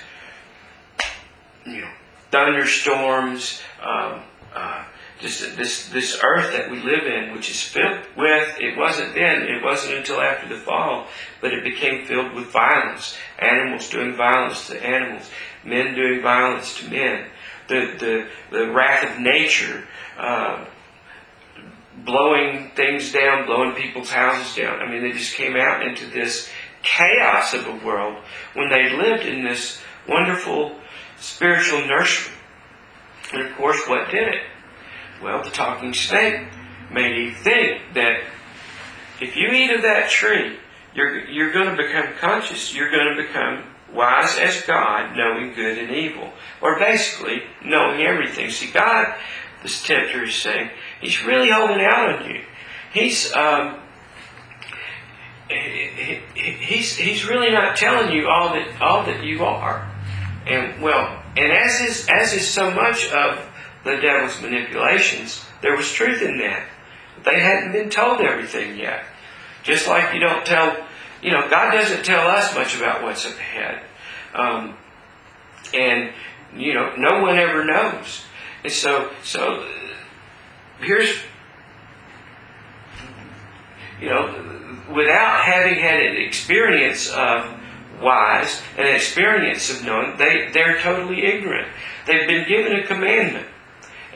you 1.65 1.81
know, 1.81 1.91
thunderstorms, 2.31 3.61
um, 3.81 4.21
uh, 4.53 4.85
just 5.25 5.57
this 5.57 5.89
this 5.89 6.19
earth 6.23 6.53
that 6.53 6.69
we 6.69 6.79
live 6.81 7.05
in, 7.05 7.33
which 7.33 7.49
is 7.49 7.61
filled 7.61 8.05
with. 8.15 8.57
It 8.59 8.77
wasn't 8.77 9.15
then. 9.15 9.43
It 9.43 9.63
wasn't 9.63 9.95
until 9.95 10.21
after 10.21 10.47
the 10.47 10.59
fall, 10.59 11.07
but 11.41 11.53
it 11.53 11.63
became 11.63 12.05
filled 12.05 12.33
with 12.33 12.45
violence. 12.45 13.15
Animals 13.39 13.89
doing 13.89 14.15
violence 14.15 14.67
to 14.67 14.83
animals 14.83 15.29
men 15.65 15.95
doing 15.95 16.21
violence 16.21 16.77
to 16.79 16.89
men, 16.89 17.25
the, 17.67 17.95
the, 17.99 18.27
the 18.51 18.71
wrath 18.71 19.03
of 19.03 19.19
nature, 19.19 19.83
uh, 20.17 20.65
blowing 22.03 22.71
things 22.75 23.11
down, 23.11 23.45
blowing 23.45 23.73
people's 23.73 24.09
houses 24.09 24.55
down. 24.55 24.79
I 24.79 24.89
mean, 24.89 25.01
they 25.01 25.11
just 25.11 25.35
came 25.35 25.55
out 25.55 25.85
into 25.85 26.05
this 26.07 26.49
chaos 26.83 27.53
of 27.53 27.67
a 27.67 27.85
world 27.85 28.23
when 28.53 28.69
they 28.69 28.95
lived 28.95 29.25
in 29.25 29.43
this 29.43 29.81
wonderful 30.07 30.75
spiritual 31.19 31.85
nursery. 31.87 32.33
And 33.33 33.41
of 33.41 33.55
course, 33.57 33.81
what 33.87 34.11
did 34.11 34.27
it? 34.27 34.41
Well, 35.21 35.43
the 35.43 35.49
talking 35.49 35.93
snake 35.93 36.47
made 36.91 37.35
think 37.37 37.81
that 37.93 38.21
if 39.21 39.35
you 39.35 39.49
eat 39.49 39.71
of 39.71 39.81
that 39.83 40.09
tree, 40.09 40.57
you're, 40.93 41.25
you're 41.25 41.51
going 41.51 41.75
to 41.75 41.81
become 41.81 42.13
conscious. 42.19 42.73
You're 42.73 42.91
going 42.91 43.15
to 43.15 43.23
become 43.23 43.63
wise 43.93 44.37
as 44.37 44.61
God, 44.63 45.15
knowing 45.15 45.53
good 45.53 45.77
and 45.77 45.91
evil. 45.91 46.31
Or 46.61 46.79
basically, 46.79 47.43
knowing 47.63 48.01
everything. 48.01 48.49
See, 48.49 48.71
God, 48.71 49.15
this 49.63 49.83
tempter 49.83 50.23
is 50.23 50.35
saying, 50.35 50.69
He's 51.01 51.23
really 51.23 51.49
holding 51.49 51.81
out 51.81 52.21
on 52.21 52.29
you. 52.29 52.41
He's, 52.93 53.33
um, 53.35 53.79
he's, 55.49 56.95
he's 56.95 57.25
really 57.25 57.51
not 57.51 57.75
telling 57.75 58.15
you 58.15 58.27
all 58.27 58.53
that, 58.53 58.81
all 58.81 59.05
that 59.05 59.23
you 59.23 59.43
are. 59.43 59.91
And, 60.45 60.81
well, 60.81 61.23
and 61.35 61.51
as 61.51 61.81
is, 61.81 62.07
as 62.09 62.33
is 62.33 62.47
so 62.47 62.71
much 62.71 63.09
of 63.09 63.45
the 63.85 63.97
devil's 63.97 64.41
manipulations, 64.41 65.45
there 65.61 65.77
was 65.77 65.89
truth 65.91 66.21
in 66.21 66.39
that. 66.39 66.67
They 67.23 67.39
hadn't 67.39 67.71
been 67.71 67.89
told 67.89 68.19
everything 68.19 68.77
yet. 68.77 69.05
Just 69.63 69.87
like 69.87 70.13
you 70.13 70.19
don't 70.19 70.45
tell, 70.45 70.75
you 71.21 71.31
know, 71.31 71.47
God 71.49 71.71
doesn't 71.71 72.03
tell 72.03 72.27
us 72.27 72.53
much 72.55 72.75
about 72.75 73.03
what's 73.03 73.25
ahead. 73.25 73.81
Um, 74.33 74.75
and, 75.73 76.11
you 76.55 76.73
know, 76.73 76.95
no 76.97 77.21
one 77.21 77.37
ever 77.37 77.63
knows. 77.63 78.23
And 78.63 78.73
so, 78.73 79.11
so 79.23 79.67
here's, 80.79 81.15
you 84.01 84.09
know, 84.09 84.81
without 84.93 85.43
having 85.43 85.75
had 85.75 86.01
an 86.01 86.17
experience 86.17 87.09
of 87.11 87.59
wise, 88.01 88.61
an 88.77 88.87
experience 88.87 89.69
of 89.69 89.85
knowing, 89.85 90.17
they, 90.17 90.49
they're 90.53 90.79
totally 90.81 91.23
ignorant. 91.23 91.67
They've 92.05 92.27
been 92.27 92.47
given 92.47 92.73
a 92.73 92.85
commandment. 92.85 93.47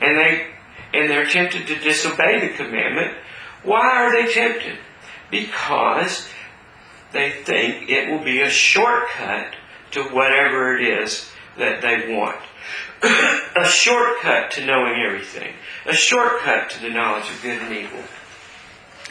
And 0.00 0.16
they 0.16 0.46
and 0.92 1.08
they're 1.08 1.26
tempted 1.26 1.66
to 1.68 1.78
disobey 1.78 2.40
the 2.40 2.54
commandment. 2.54 3.16
Why 3.62 3.88
are 3.90 4.12
they 4.12 4.32
tempted? 4.32 4.78
Because 5.30 6.26
they 7.12 7.30
think 7.30 7.88
it 7.88 8.10
will 8.10 8.24
be 8.24 8.40
a 8.40 8.50
shortcut 8.50 9.54
to 9.92 10.02
whatever 10.04 10.76
it 10.76 11.02
is 11.02 11.30
that 11.58 11.82
they 11.82 12.12
want. 12.14 12.40
a 13.56 13.66
shortcut 13.66 14.50
to 14.52 14.64
knowing 14.64 15.02
everything. 15.06 15.54
A 15.86 15.94
shortcut 15.94 16.70
to 16.70 16.80
the 16.80 16.90
knowledge 16.90 17.30
of 17.30 17.42
good 17.42 17.60
and 17.62 17.74
evil. 17.74 18.00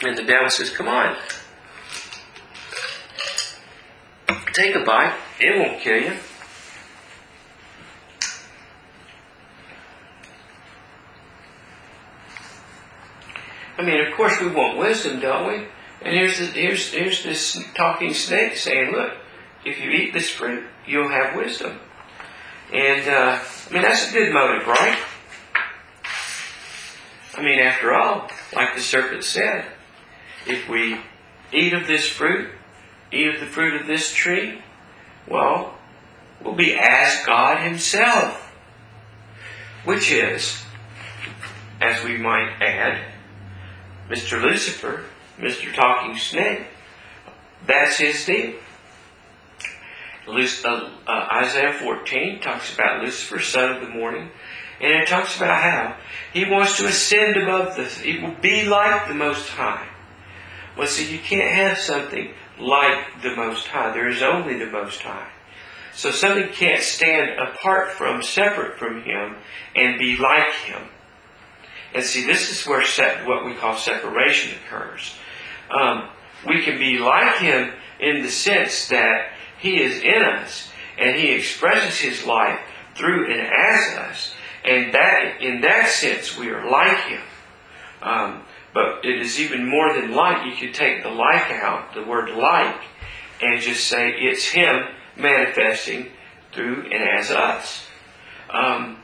And 0.02 0.16
the 0.16 0.22
devil 0.22 0.48
says, 0.50 0.70
Come 0.70 0.88
on. 0.88 1.16
Take 4.52 4.74
a 4.74 4.84
bite. 4.84 5.14
It 5.38 5.58
won't 5.58 5.80
kill 5.80 6.00
you. 6.00 6.12
I 13.80 13.82
mean, 13.82 14.06
of 14.06 14.14
course, 14.14 14.38
we 14.38 14.48
want 14.48 14.76
wisdom, 14.76 15.20
don't 15.20 15.48
we? 15.48 15.66
And 16.02 16.14
here's, 16.14 16.38
the, 16.38 16.44
here's, 16.44 16.92
here's 16.92 17.22
this 17.24 17.58
talking 17.74 18.12
snake 18.12 18.56
saying, 18.56 18.92
look, 18.92 19.14
if 19.64 19.80
you 19.80 19.88
eat 19.88 20.12
this 20.12 20.28
fruit, 20.28 20.66
you'll 20.86 21.08
have 21.08 21.34
wisdom. 21.34 21.78
And, 22.74 23.08
uh, 23.08 23.38
I 23.40 23.72
mean, 23.72 23.80
that's 23.80 24.10
a 24.10 24.12
good 24.12 24.34
motive, 24.34 24.66
right? 24.66 24.98
I 27.38 27.42
mean, 27.42 27.58
after 27.58 27.94
all, 27.94 28.28
like 28.54 28.74
the 28.74 28.82
serpent 28.82 29.24
said, 29.24 29.64
if 30.46 30.68
we 30.68 31.00
eat 31.50 31.72
of 31.72 31.86
this 31.86 32.06
fruit, 32.06 32.50
eat 33.10 33.34
of 33.34 33.40
the 33.40 33.46
fruit 33.46 33.80
of 33.80 33.86
this 33.86 34.12
tree, 34.12 34.60
well, 35.26 35.78
we'll 36.44 36.54
be 36.54 36.76
as 36.78 37.24
God 37.24 37.62
Himself. 37.62 38.52
Which 39.86 40.12
is, 40.12 40.62
as 41.80 42.04
we 42.04 42.18
might 42.18 42.50
add, 42.60 43.10
Mr. 44.10 44.42
Lucifer, 44.42 45.04
Mr. 45.38 45.72
Talking 45.72 46.18
Snake, 46.18 46.66
that's 47.64 47.98
his 47.98 48.24
deal. 48.26 48.54
Uh, 50.26 50.90
uh, 51.06 51.28
Isaiah 51.32 51.72
14 51.72 52.40
talks 52.40 52.74
about 52.74 53.02
Lucifer, 53.04 53.38
son 53.38 53.76
of 53.76 53.80
the 53.80 53.88
morning, 53.88 54.30
and 54.80 54.92
it 54.92 55.06
talks 55.06 55.36
about 55.36 55.62
how 55.62 55.96
he 56.32 56.44
wants 56.44 56.76
to 56.78 56.86
ascend 56.86 57.36
above 57.36 57.76
the, 57.76 57.84
he 57.84 58.18
will 58.20 58.34
be 58.40 58.64
like 58.64 59.06
the 59.06 59.14
Most 59.14 59.48
High. 59.48 59.86
Well, 60.76 60.88
see, 60.88 61.12
you 61.12 61.20
can't 61.20 61.54
have 61.54 61.78
something 61.78 62.32
like 62.58 63.22
the 63.22 63.36
Most 63.36 63.68
High. 63.68 63.92
There 63.92 64.08
is 64.08 64.22
only 64.22 64.58
the 64.58 64.70
Most 64.70 65.02
High. 65.02 65.30
So 65.92 66.10
something 66.10 66.48
can't 66.48 66.82
stand 66.82 67.38
apart 67.38 67.92
from, 67.92 68.22
separate 68.22 68.76
from 68.76 69.02
Him, 69.02 69.36
and 69.76 69.98
be 69.98 70.16
like 70.16 70.52
Him. 70.64 70.82
And 71.94 72.04
see, 72.04 72.26
this 72.26 72.50
is 72.50 72.66
where 72.66 72.84
set, 72.84 73.26
what 73.26 73.44
we 73.44 73.54
call 73.54 73.76
separation 73.76 74.56
occurs. 74.64 75.14
Um, 75.70 76.08
we 76.46 76.62
can 76.62 76.78
be 76.78 76.98
like 76.98 77.38
Him 77.38 77.72
in 77.98 78.22
the 78.22 78.30
sense 78.30 78.88
that 78.88 79.30
He 79.58 79.80
is 79.80 80.02
in 80.02 80.22
us 80.22 80.70
and 80.98 81.16
He 81.16 81.32
expresses 81.32 81.98
His 81.98 82.24
life 82.24 82.60
through 82.94 83.32
and 83.32 83.40
as 83.40 83.96
us. 83.96 84.34
And 84.64 84.94
that, 84.94 85.40
in 85.40 85.62
that 85.62 85.88
sense, 85.88 86.36
we 86.38 86.50
are 86.50 86.70
like 86.70 86.98
Him. 87.06 87.22
Um, 88.02 88.42
but 88.72 89.04
it 89.04 89.20
is 89.20 89.40
even 89.40 89.68
more 89.68 89.94
than 89.94 90.14
like. 90.14 90.46
You 90.46 90.54
could 90.54 90.74
take 90.74 91.02
the 91.02 91.10
like 91.10 91.50
out, 91.50 91.94
the 91.94 92.04
word 92.04 92.30
like, 92.30 92.80
and 93.42 93.60
just 93.60 93.88
say 93.88 94.12
it's 94.12 94.46
Him 94.46 94.84
manifesting 95.16 96.06
through 96.52 96.82
and 96.90 97.02
as 97.02 97.30
us. 97.30 97.86
Um, 98.48 98.99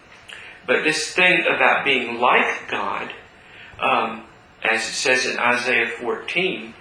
but 0.66 0.85
this 0.85 1.12
thing 1.12 1.44
about 1.46 1.85
being 1.85 2.18
like 2.18 2.68
God, 2.70 3.12
um, 3.81 4.24
as 4.62 4.81
it 4.81 4.92
says 4.92 5.26
in 5.26 5.38
Isaiah 5.38 5.88
14, 6.00 6.74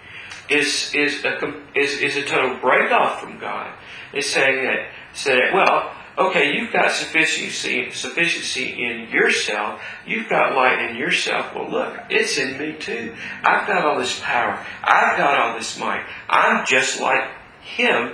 is, 0.50 0.92
is, 0.94 1.24
a, 1.24 1.62
is, 1.76 2.02
is 2.02 2.18
a 2.18 2.24
total 2.24 2.58
break 2.58 2.92
off 2.92 3.22
from 3.22 3.40
God. 3.40 3.72
It's 4.14 4.30
saying 4.30 4.64
that, 4.66 4.88
said, 5.14 5.54
well, 5.54 5.92
okay, 6.18 6.56
you've 6.56 6.72
got 6.72 6.92
sufficiency, 6.92 7.92
sufficiency 7.92 8.84
in 8.84 9.10
yourself. 9.10 9.82
You've 10.06 10.30
got 10.30 10.56
light 10.56 10.90
in 10.90 10.96
yourself. 10.96 11.54
Well, 11.56 11.70
look, 11.70 11.98
it's 12.10 12.38
in 12.38 12.58
me 12.58 12.74
too. 12.74 13.16
I've 13.44 13.68
got 13.68 13.86
all 13.86 14.00
this 14.00 14.20
power. 14.20 14.64
I've 14.84 15.18
got 15.18 15.40
all 15.40 15.58
this 15.58 15.78
might. 15.80 16.06
I'm 16.30 16.66
just 16.66 17.00
like 17.00 17.30
Him 17.62 18.14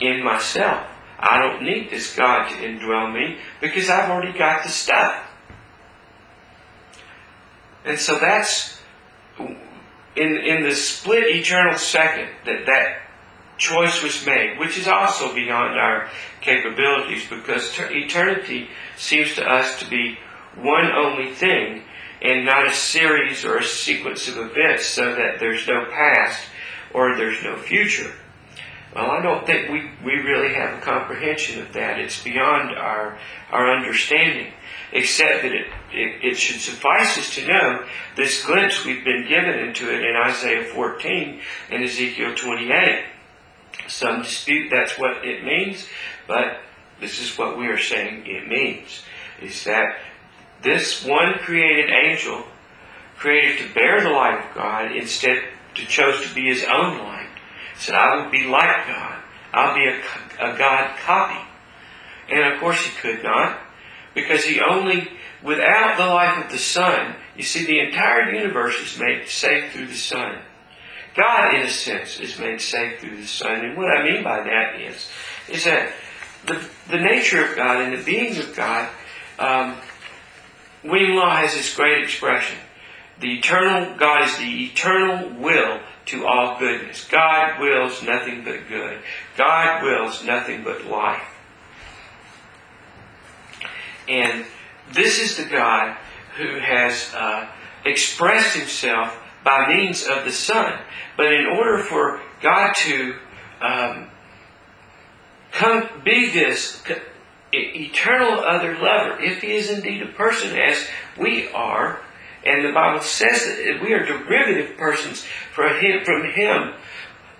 in 0.00 0.24
myself. 0.24 0.86
I 1.18 1.40
don't 1.40 1.62
need 1.62 1.90
this 1.90 2.14
God 2.14 2.48
to 2.48 2.54
indwell 2.54 3.12
me 3.12 3.38
because 3.60 3.88
I've 3.88 4.10
already 4.10 4.36
got 4.36 4.62
the 4.62 4.68
stuff. 4.68 5.22
And 7.84 7.98
so 7.98 8.18
that's 8.18 8.80
in, 9.38 10.36
in 10.36 10.62
the 10.64 10.74
split 10.74 11.24
eternal 11.28 11.78
second 11.78 12.28
that 12.44 12.66
that 12.66 12.98
choice 13.58 14.02
was 14.02 14.26
made, 14.26 14.58
which 14.58 14.78
is 14.78 14.88
also 14.88 15.34
beyond 15.34 15.78
our 15.78 16.08
capabilities 16.40 17.28
because 17.28 17.72
eternity 17.78 18.68
seems 18.96 19.34
to 19.34 19.44
us 19.44 19.78
to 19.80 19.88
be 19.88 20.18
one 20.56 20.90
only 20.90 21.32
thing 21.32 21.82
and 22.22 22.44
not 22.44 22.66
a 22.66 22.72
series 22.72 23.44
or 23.44 23.58
a 23.58 23.64
sequence 23.64 24.28
of 24.28 24.38
events 24.38 24.86
so 24.86 25.14
that 25.14 25.38
there's 25.38 25.66
no 25.66 25.86
past 25.90 26.46
or 26.92 27.16
there's 27.16 27.42
no 27.42 27.56
future. 27.56 28.12
Well, 28.96 29.10
I 29.10 29.20
don't 29.20 29.44
think 29.44 29.68
we, 29.68 29.90
we 30.02 30.22
really 30.22 30.54
have 30.54 30.78
a 30.78 30.80
comprehension 30.80 31.60
of 31.60 31.74
that. 31.74 31.98
It's 31.98 32.24
beyond 32.24 32.78
our, 32.78 33.18
our 33.50 33.70
understanding, 33.70 34.54
except 34.90 35.42
that 35.42 35.52
it, 35.52 35.66
it, 35.92 36.24
it 36.24 36.38
should 36.38 36.62
suffice 36.62 37.18
us 37.18 37.34
to 37.34 37.46
know 37.46 37.84
this 38.16 38.46
glimpse 38.46 38.86
we've 38.86 39.04
been 39.04 39.28
given 39.28 39.58
into 39.58 39.92
it 39.92 40.02
in 40.02 40.16
Isaiah 40.16 40.64
14 40.64 41.40
and 41.70 41.84
Ezekiel 41.84 42.34
28. 42.36 43.04
Some 43.86 44.22
dispute 44.22 44.70
that's 44.70 44.98
what 44.98 45.26
it 45.26 45.44
means, 45.44 45.86
but 46.26 46.60
this 46.98 47.20
is 47.20 47.36
what 47.36 47.58
we 47.58 47.66
are 47.66 47.78
saying 47.78 48.22
it 48.24 48.48
means. 48.48 49.02
Is 49.42 49.62
that 49.64 49.98
this 50.62 51.04
one 51.04 51.34
created 51.40 51.90
angel, 51.90 52.44
created 53.18 53.58
to 53.58 53.74
bear 53.74 54.00
the 54.00 54.08
light 54.08 54.42
of 54.42 54.54
God, 54.54 54.96
instead 54.96 55.42
to 55.74 55.84
chose 55.84 56.26
to 56.26 56.34
be 56.34 56.46
his 56.46 56.64
own 56.64 56.96
light 56.96 57.25
said, 57.78 57.94
I 57.94 58.16
will 58.16 58.30
be 58.30 58.44
like 58.44 58.86
God. 58.86 59.22
I'll 59.52 59.74
be 59.74 59.86
a, 59.86 59.98
a 60.38 60.58
God 60.58 60.96
copy. 60.98 61.40
And 62.28 62.52
of 62.52 62.60
course 62.60 62.84
he 62.84 62.90
could 62.90 63.22
not, 63.22 63.58
because 64.14 64.44
he 64.44 64.60
only, 64.60 65.08
without 65.42 65.96
the 65.96 66.06
life 66.06 66.44
of 66.44 66.50
the 66.50 66.58
Son, 66.58 67.14
you 67.36 67.42
see, 67.42 67.66
the 67.66 67.80
entire 67.80 68.32
universe 68.32 68.76
is 68.80 68.98
made 68.98 69.28
safe 69.28 69.72
through 69.72 69.86
the 69.86 69.94
Son. 69.94 70.38
God, 71.14 71.54
in 71.54 71.62
a 71.62 71.70
sense, 71.70 72.18
is 72.18 72.38
made 72.38 72.60
safe 72.60 73.00
through 73.00 73.16
the 73.16 73.26
Son. 73.26 73.64
And 73.64 73.76
what 73.76 73.90
I 73.90 74.04
mean 74.04 74.22
by 74.22 74.42
that 74.42 74.80
is, 74.80 75.08
is 75.48 75.64
that 75.64 75.92
the, 76.46 76.62
the 76.88 76.98
nature 76.98 77.44
of 77.44 77.56
God 77.56 77.80
and 77.80 77.96
the 77.96 78.02
being 78.04 78.36
of 78.38 78.54
God, 78.56 78.88
um, 79.38 79.76
William 80.84 81.16
Law 81.16 81.36
has 81.36 81.54
this 81.54 81.74
great 81.74 82.02
expression. 82.02 82.58
the 83.20 83.38
eternal 83.38 83.96
God 83.96 84.28
is 84.28 84.36
the 84.36 84.66
eternal 84.66 85.30
will 85.40 85.80
to 86.06 86.26
all 86.26 86.58
goodness. 86.58 87.06
God 87.08 87.60
wills 87.60 88.02
nothing 88.02 88.44
but 88.44 88.68
good. 88.68 88.98
God 89.36 89.82
wills 89.82 90.24
nothing 90.24 90.62
but 90.62 90.86
life. 90.86 91.22
And 94.08 94.44
this 94.92 95.20
is 95.20 95.36
the 95.36 95.44
God 95.50 95.96
who 96.36 96.58
has 96.58 97.12
uh, 97.14 97.48
expressed 97.84 98.56
himself 98.56 99.16
by 99.44 99.68
means 99.68 100.06
of 100.06 100.24
the 100.24 100.32
Son. 100.32 100.78
But 101.16 101.32
in 101.32 101.46
order 101.46 101.82
for 101.82 102.20
God 102.40 102.74
to 102.76 103.14
um, 103.60 104.08
come 105.52 105.88
be 106.04 106.30
this 106.30 106.82
eternal 107.52 108.40
other 108.40 108.76
lover, 108.78 109.20
if 109.20 109.40
he 109.40 109.52
is 109.52 109.70
indeed 109.70 110.02
a 110.02 110.12
person 110.12 110.56
as 110.56 110.86
we 111.18 111.48
are, 111.48 112.00
and 112.46 112.64
the 112.64 112.72
Bible 112.72 113.00
says 113.00 113.44
that 113.44 113.80
we 113.82 113.92
are 113.92 114.06
derivative 114.06 114.76
persons 114.76 115.24
from 115.52 115.80
him, 115.80 116.04
from 116.04 116.30
him, 116.30 116.74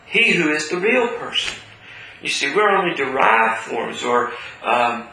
he 0.06 0.32
who 0.32 0.50
is 0.50 0.68
the 0.68 0.78
real 0.78 1.06
person. 1.16 1.54
You 2.22 2.28
see, 2.28 2.54
we're 2.54 2.70
only 2.70 2.94
derived 2.94 3.62
forms 3.62 4.02
or 4.02 4.32
um, 4.64 5.06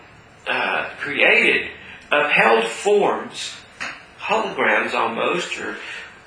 uh, 0.48 0.90
created, 0.98 1.70
upheld 2.12 2.66
forms, 2.66 3.54
holograms 4.20 4.94
almost, 4.94 5.60
or 5.60 5.78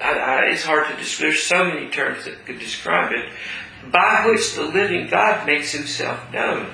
I, 0.00 0.12
I, 0.12 0.40
it's 0.46 0.62
hard 0.62 0.86
to 0.88 0.96
describe. 0.96 1.30
There's 1.30 1.42
so 1.42 1.64
many 1.64 1.88
terms 1.88 2.26
that 2.26 2.46
could 2.46 2.60
describe 2.60 3.12
it, 3.12 3.28
by 3.90 4.26
which 4.26 4.54
the 4.54 4.62
living 4.62 5.08
God 5.08 5.44
makes 5.46 5.72
Himself 5.72 6.32
known. 6.32 6.70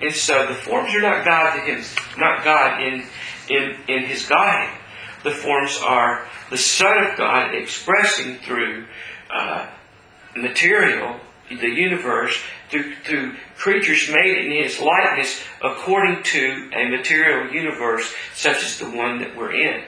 And 0.00 0.14
so 0.14 0.46
the 0.46 0.54
forms 0.54 0.94
are 0.94 1.00
not 1.00 1.24
God 1.24 1.54
to 1.54 1.60
Him, 1.60 1.82
not 2.18 2.44
God 2.44 2.82
in 2.82 3.06
in 3.48 3.76
in 3.88 4.04
His 4.04 4.26
Godhead. 4.26 4.78
The 5.24 5.30
forms 5.30 5.80
are 5.82 6.26
the 6.50 6.58
Son 6.58 7.04
of 7.04 7.16
God 7.16 7.54
expressing 7.54 8.36
through 8.36 8.84
uh, 9.34 9.66
material, 10.36 11.18
the 11.48 11.68
universe, 11.68 12.38
through, 12.70 12.94
through 13.04 13.34
creatures 13.56 14.10
made 14.10 14.44
in 14.44 14.62
His 14.62 14.80
likeness 14.80 15.42
according 15.62 16.22
to 16.24 16.70
a 16.74 16.88
material 16.88 17.52
universe 17.52 18.14
such 18.34 18.62
as 18.62 18.78
the 18.78 18.90
one 18.90 19.18
that 19.20 19.34
we're 19.36 19.52
in. 19.52 19.84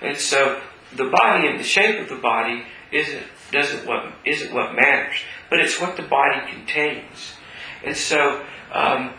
And 0.00 0.16
so 0.16 0.60
the 0.94 1.06
body 1.06 1.48
and 1.48 1.58
the 1.58 1.64
shape 1.64 2.00
of 2.00 2.08
the 2.08 2.16
body 2.16 2.64
isn't 2.92 3.22
doesn't 3.50 3.86
what 3.86 4.12
isn't 4.24 4.52
what 4.52 4.74
matters, 4.74 5.16
but 5.50 5.60
it's 5.60 5.80
what 5.80 5.96
the 5.96 6.02
body 6.02 6.40
contains. 6.50 7.34
And 7.84 7.96
so 7.96 8.44
um, 8.72 9.12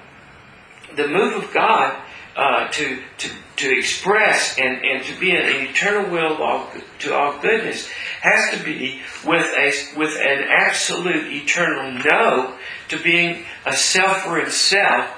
the 0.96 1.08
move 1.08 1.44
of 1.44 1.54
God 1.54 2.02
uh, 2.36 2.67
to 2.69 3.00
to 3.17 3.30
to 3.56 3.78
express 3.78 4.58
and, 4.58 4.84
and 4.84 5.04
to 5.04 5.19
be 5.19 5.32
an, 5.32 5.46
eternal 5.46 6.12
will 6.12 6.41
all, 6.41 6.67
to 7.00 7.13
all 7.13 7.38
goodness 7.39 7.88
has 8.22 8.58
to 8.58 8.63
be 8.63 9.00
with 9.26 9.46
a 9.56 9.72
with 9.98 10.17
an 10.19 10.43
absolute 10.50 11.32
eternal 11.32 11.91
no 12.04 12.56
to 12.89 13.02
being 13.02 13.46
a 13.65 13.74
self. 13.74 14.22
For 14.24 14.39
himself 14.39 15.10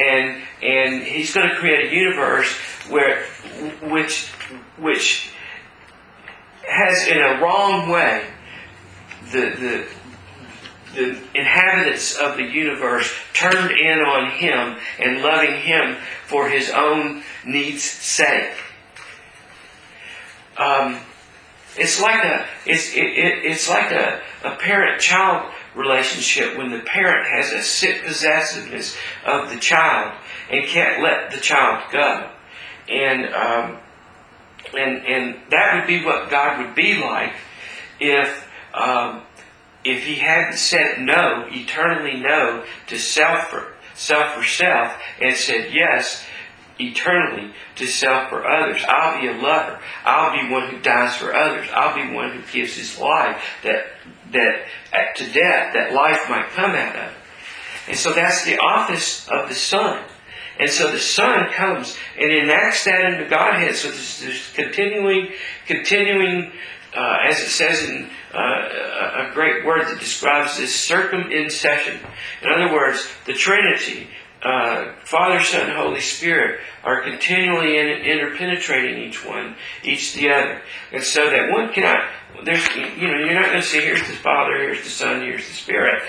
and 0.00 0.42
and 0.62 1.02
he's 1.02 1.32
going 1.32 1.48
to 1.48 1.56
create 1.56 1.92
a 1.92 1.94
universe 1.94 2.52
where 2.88 3.24
which 3.82 4.28
which 4.78 5.30
has 6.68 7.06
in 7.08 7.18
a 7.18 7.40
wrong 7.40 7.88
way 7.88 8.24
the, 9.30 9.40
the, 9.40 9.86
the 10.94 11.18
inhabitants 11.34 12.16
of 12.16 12.36
the 12.36 12.44
universe 12.44 13.12
turned 13.32 13.70
in 13.70 13.98
on 14.00 14.30
him 14.30 14.76
and 14.98 15.22
loving 15.22 15.60
him 15.60 15.96
for 16.26 16.48
his 16.48 16.70
own 16.70 17.22
needs' 17.44 17.82
sake. 17.82 18.52
Um, 20.56 21.00
it's 21.76 22.00
like 22.00 22.24
a 22.24 22.46
it's 22.66 22.94
it, 22.94 23.04
it, 23.04 23.44
it's 23.44 23.68
like 23.68 23.90
a, 23.90 24.22
a 24.44 24.54
parent-child 24.56 25.52
relationship 25.74 26.56
when 26.56 26.70
the 26.70 26.78
parent 26.80 27.26
has 27.28 27.50
a 27.52 27.62
sick 27.62 28.04
possessiveness 28.04 28.96
of 29.26 29.50
the 29.50 29.58
child 29.58 30.14
and 30.50 30.64
can't 30.66 31.02
let 31.02 31.32
the 31.32 31.40
child 31.40 31.82
go, 31.90 32.30
and 32.88 33.34
um, 33.34 33.78
and, 34.76 35.06
and 35.06 35.36
that 35.50 35.74
would 35.74 35.86
be 35.86 36.04
what 36.04 36.30
God 36.30 36.58
would 36.58 36.74
be 36.74 37.00
like 37.00 37.32
if, 38.00 38.48
um, 38.72 39.22
if 39.84 40.04
He 40.04 40.16
hadn't 40.16 40.56
said 40.56 41.00
no, 41.00 41.46
eternally 41.48 42.20
no, 42.20 42.64
to 42.88 42.98
self 42.98 43.50
for, 43.50 43.74
self 43.94 44.34
for 44.34 44.44
self, 44.44 44.98
and 45.20 45.36
said 45.36 45.72
yes 45.72 46.24
eternally 46.78 47.52
to 47.76 47.86
self 47.86 48.28
for 48.28 48.46
others. 48.46 48.82
I'll 48.88 49.20
be 49.20 49.28
a 49.28 49.40
lover. 49.40 49.78
I'll 50.04 50.32
be 50.32 50.50
one 50.50 50.70
who 50.70 50.80
dies 50.80 51.16
for 51.16 51.34
others. 51.34 51.68
I'll 51.72 51.94
be 51.94 52.12
one 52.14 52.32
who 52.32 52.42
gives 52.52 52.76
his 52.76 52.98
life 52.98 53.42
that 53.62 53.86
that 54.32 54.66
to 55.16 55.24
death 55.32 55.74
that 55.74 55.92
life 55.92 56.28
might 56.28 56.48
come 56.48 56.72
out 56.72 56.96
of. 56.96 57.12
And 57.86 57.96
so 57.96 58.12
that's 58.12 58.44
the 58.44 58.58
office 58.58 59.28
of 59.28 59.48
the 59.48 59.54
Son. 59.54 60.02
And 60.58 60.70
so 60.70 60.90
the 60.90 60.98
Son 60.98 61.50
comes 61.52 61.96
and 62.18 62.30
enacts 62.30 62.84
that 62.84 63.00
into 63.00 63.28
Godhead. 63.28 63.74
So 63.74 63.88
there's, 63.88 64.20
there's 64.20 64.52
continuing, 64.54 65.32
continuing, 65.66 66.52
uh, 66.96 67.18
as 67.24 67.40
it 67.40 67.48
says 67.48 67.82
in 67.88 68.08
uh, 68.34 69.28
a 69.28 69.30
great 69.32 69.64
word 69.64 69.86
that 69.86 70.00
describes 70.00 70.58
this 70.58 70.88
circumincession. 70.88 71.98
In 72.42 72.50
other 72.50 72.72
words, 72.72 73.08
the 73.26 73.32
Trinity, 73.32 74.08
uh, 74.42 74.92
Father, 75.04 75.40
Son, 75.40 75.70
Holy 75.70 76.00
Spirit 76.00 76.60
are 76.82 77.02
continually 77.02 77.78
in, 77.78 77.86
interpenetrating 77.86 78.98
each 78.98 79.24
one, 79.24 79.56
each 79.82 80.14
the 80.14 80.30
other, 80.30 80.60
and 80.92 81.02
so 81.02 81.30
that 81.30 81.50
one 81.50 81.72
cannot. 81.72 82.08
There's, 82.44 82.66
you 82.76 83.06
know, 83.06 83.18
you're 83.18 83.34
not 83.34 83.46
going 83.46 83.62
to 83.62 83.66
say 83.66 83.84
here's 83.84 84.06
the 84.06 84.14
Father, 84.14 84.58
here's 84.58 84.82
the 84.82 84.90
Son, 84.90 85.20
here's 85.20 85.46
the 85.46 85.54
Spirit. 85.54 86.02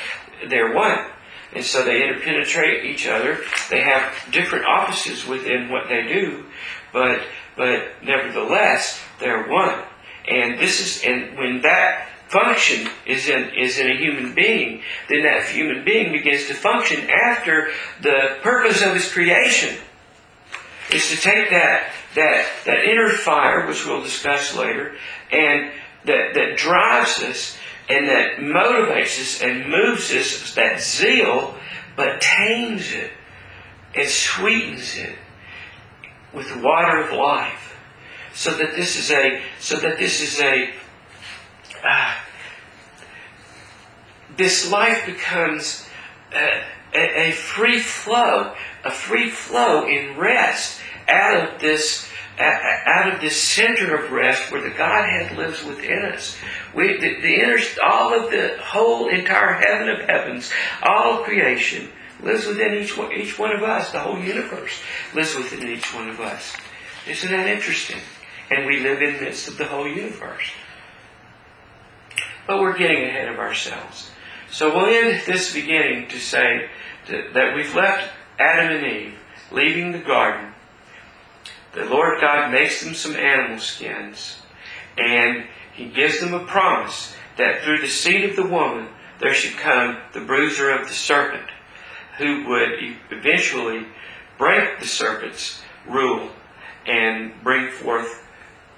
They're 0.50 0.74
one. 0.74 1.06
And 1.54 1.64
so 1.64 1.86
they 1.86 2.04
interpenetrate 2.04 2.84
each 2.84 3.08
other. 3.08 3.40
They 3.70 3.82
have 3.82 4.14
different 4.32 4.66
offices 4.66 5.26
within 5.26 5.70
what 5.70 5.88
they 5.88 6.04
do, 6.04 6.44
but 6.92 7.22
but 7.56 8.04
nevertheless 8.04 9.00
they're 9.20 9.48
one. 9.48 9.82
And 10.28 10.60
this 10.60 10.82
is 10.82 11.04
and 11.06 11.38
when 11.38 11.62
that 11.62 12.10
function 12.36 12.90
is 13.06 13.30
in 13.30 13.52
is 13.56 13.80
in 13.80 13.90
a 13.90 13.96
human 13.96 14.36
being, 14.36 14.82
then 15.10 15.24
that 15.24 15.48
human 15.48 15.86
being 15.86 16.12
begins 16.12 16.48
to 16.48 16.54
function 16.54 17.10
after 17.10 17.70
the 18.02 18.38
purpose 18.42 18.84
of 18.84 18.94
his 18.94 19.12
creation. 19.12 19.76
Is 20.92 21.10
to 21.10 21.18
take 21.18 21.50
that 21.50 21.92
that 22.16 22.48
that 22.66 22.84
inner 22.84 23.10
fire, 23.10 23.68
which 23.68 23.86
we'll 23.86 24.04
discuss 24.04 24.56
later, 24.56 24.96
and 25.32 25.72
that, 26.06 26.34
that 26.36 26.58
drives 26.58 27.20
us 27.22 27.58
and 27.90 28.08
that 28.10 28.38
motivates 28.38 29.20
us 29.20 29.42
and 29.42 29.70
moves 29.70 30.12
us, 30.12 30.56
that 30.56 30.82
zeal, 30.82 31.56
but 31.96 32.22
tames 32.22 32.92
it 32.94 33.12
and 33.94 34.08
sweetens 34.08 34.98
it 34.98 35.16
with 36.34 36.50
the 36.50 36.60
water 36.60 37.00
of 37.00 37.14
life. 37.14 37.78
So 38.34 38.52
that 38.58 38.76
this 38.76 38.98
is 38.98 39.12
a, 39.12 39.42
so 39.60 39.78
that 39.78 39.98
this 39.98 40.22
is 40.22 40.42
a, 40.42 40.70
uh, 41.88 42.14
this 44.38 44.70
life 44.72 45.06
becomes 45.06 45.88
a, 46.34 46.64
a, 46.94 47.30
a 47.30 47.32
free 47.32 47.80
flow, 47.80 48.54
a 48.84 48.92
free 48.92 49.30
flow 49.30 49.88
in 49.88 50.18
rest 50.18 50.82
out 51.08 51.54
of 51.54 51.62
this 51.62 52.10
out 52.38 53.14
of 53.14 53.22
this 53.22 53.42
center 53.42 53.96
of 53.96 54.12
rest 54.12 54.52
where 54.52 54.62
the 54.62 54.76
Godhead 54.76 55.38
lives 55.38 55.64
within 55.64 56.04
us. 56.04 56.38
We, 56.74 56.98
the, 56.98 57.22
the 57.22 57.34
inner, 57.42 57.58
all 57.82 58.14
of 58.14 58.30
the 58.30 58.58
whole 58.62 59.08
entire 59.08 59.54
heaven 59.54 59.90
of 59.90 60.02
heavens, 60.02 60.52
all 60.84 61.24
creation 61.24 61.90
lives 62.22 62.46
within 62.46 62.74
each 62.74 62.98
one, 62.98 63.14
each 63.14 63.40
one 63.40 63.54
of 63.54 63.64
us. 63.64 63.92
The 63.92 64.00
whole 64.00 64.20
universe 64.20 64.82
lives 65.14 65.36
within 65.36 65.68
each 65.68 65.94
one 65.94 66.10
of 66.10 66.20
us. 66.20 66.54
Isn't 67.08 67.32
that 67.32 67.48
interesting? 67.48 68.02
And 68.52 68.66
we 68.66 68.82
live 68.82 69.02
in 69.02 69.16
the 69.16 69.22
midst 69.22 69.48
of 69.48 69.58
the 69.58 69.66
whole 69.66 69.88
universe. 69.88 70.52
But 72.48 72.60
we're 72.60 72.78
getting 72.78 73.04
ahead 73.04 73.30
of 73.30 73.40
ourselves. 73.40 74.12
So 74.56 74.74
we'll 74.74 74.86
end 74.86 75.22
this 75.26 75.54
beginning 75.54 76.08
to 76.08 76.18
say 76.18 76.70
that 77.10 77.56
we've 77.58 77.76
left 77.76 78.10
Adam 78.40 78.78
and 78.78 78.88
Eve 78.88 79.14
leaving 79.52 79.92
the 79.92 80.00
garden. 80.00 80.54
The 81.74 81.84
Lord 81.84 82.22
God 82.22 82.54
makes 82.54 82.82
them 82.82 82.94
some 82.94 83.18
animal 83.18 83.60
skins, 83.60 84.38
and 84.98 85.44
He 85.74 85.88
gives 85.88 86.22
them 86.22 86.34
a 86.34 86.46
promise 86.46 87.18
that 87.36 87.64
through 87.64 87.80
the 87.80 87.90
seed 87.90 88.30
of 88.30 88.38
the 88.38 88.48
woman 88.48 88.88
there 89.20 89.34
should 89.34 89.58
come 89.58 89.98
the 90.14 90.22
bruiser 90.22 90.70
of 90.70 90.88
the 90.88 90.94
serpent, 90.94 91.50
who 92.18 92.48
would 92.48 92.80
eventually 93.12 93.86
break 94.38 94.80
the 94.80 94.88
serpent's 94.88 95.62
rule 95.86 96.30
and 96.88 97.34
bring 97.44 97.70
forth 97.72 98.26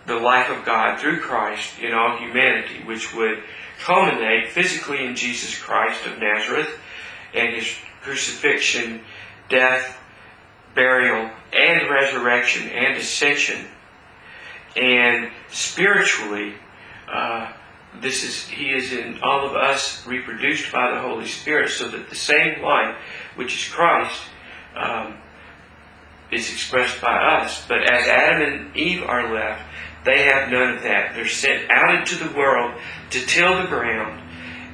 the 0.08 0.16
life 0.16 0.50
of 0.50 0.66
God 0.66 1.00
through 1.00 1.20
Christ 1.20 1.78
in 1.80 1.94
all 1.94 2.18
humanity, 2.18 2.84
which 2.84 3.13
would 3.13 3.44
culminate 3.80 4.50
physically 4.50 5.06
in 5.06 5.16
Jesus 5.16 5.58
Christ 5.58 6.06
of 6.06 6.20
Nazareth 6.20 6.70
and 7.34 7.56
his 7.56 7.76
crucifixion, 8.02 9.02
death, 9.50 9.98
burial, 10.76 11.30
and 11.54 11.90
resurrection 11.90 12.70
and 12.70 12.98
ascension 12.98 13.66
and 14.78 15.32
spiritually, 15.50 16.54
uh, 17.12 17.52
this 18.00 18.24
is 18.24 18.48
He 18.48 18.70
is 18.70 18.94
in 18.94 19.20
all 19.24 19.48
of 19.48 19.56
us, 19.56 20.06
reproduced 20.06 20.72
by 20.72 20.92
the 20.92 21.00
Holy 21.00 21.26
Spirit, 21.26 21.70
so 21.70 21.88
that 21.88 22.10
the 22.10 22.16
same 22.16 22.62
life, 22.62 22.96
which 23.36 23.56
is 23.56 23.74
Christ, 23.74 24.22
um, 24.76 25.18
is 26.32 26.52
expressed 26.52 27.02
by 27.02 27.16
us. 27.16 27.66
But 27.68 27.90
as 27.90 28.08
Adam 28.08 28.42
and 28.42 28.78
Eve 28.78 29.04
are 29.04 29.34
left, 29.34 29.63
they 30.08 30.24
have 30.24 30.50
none 30.50 30.78
of 30.78 30.84
that. 30.84 31.13
They're 31.13 31.28
sent 31.28 31.70
out 31.70 31.93
into 31.96 32.15
the 32.15 32.36
world 32.36 32.80
to 33.12 33.20
till 33.26 33.62
the 33.62 33.67
ground 33.67 34.22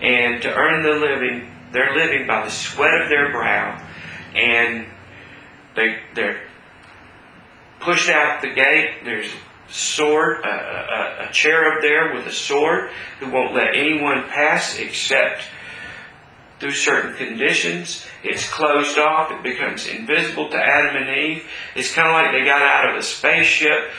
and 0.01 0.41
to 0.43 0.53
earn 0.53 0.83
their 0.83 0.99
living. 0.99 1.49
They're 1.71 1.95
living 1.95 2.27
by 2.27 2.43
the 2.45 2.51
sweat 2.51 3.01
of 3.01 3.09
their 3.09 3.31
brow, 3.31 3.83
and 4.35 4.87
they 5.75 5.97
they're 6.13 6.41
pushed 7.79 8.09
out 8.09 8.41
the 8.41 8.53
gate. 8.53 9.03
There's 9.03 9.27
a 9.27 9.73
sword, 9.73 10.45
a, 10.45 10.47
a, 10.47 11.29
a 11.29 11.31
cherub 11.31 11.81
there 11.81 12.13
with 12.13 12.27
a 12.27 12.31
sword 12.31 12.91
who 13.19 13.31
won't 13.31 13.55
let 13.55 13.75
anyone 13.75 14.23
pass 14.29 14.77
except 14.77 15.43
through 16.59 16.71
certain 16.71 17.13
conditions. 17.15 18.05
It's 18.23 18.47
closed 18.47 18.97
off. 18.97 19.31
It 19.31 19.43
becomes 19.43 19.85
invisible 19.87 20.49
to 20.49 20.57
Adam 20.57 20.95
and 20.95 21.09
Eve. 21.09 21.43
It's 21.75 21.93
kind 21.93 22.07
of 22.07 22.13
like 22.13 22.31
they 22.31 22.45
got 22.45 22.61
out 22.61 22.91
of 22.91 22.97
a 22.97 23.03
spaceship 23.03 23.89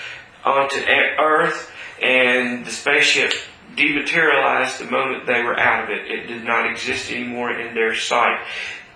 onto 0.45 0.79
Earth, 0.79 1.71
and 2.03 2.65
the 2.65 2.71
spaceship 2.71 3.33
dematerialized 3.77 4.79
the 4.79 4.91
moment 4.91 5.27
they 5.27 5.43
were 5.43 5.59
out 5.59 5.85
of 5.85 5.91
it. 5.91 6.11
It 6.11 6.27
did 6.27 6.45
not 6.45 6.71
exist 6.71 7.11
anymore 7.11 7.53
in 7.53 7.75
their 7.75 7.95
sight. 7.95 8.45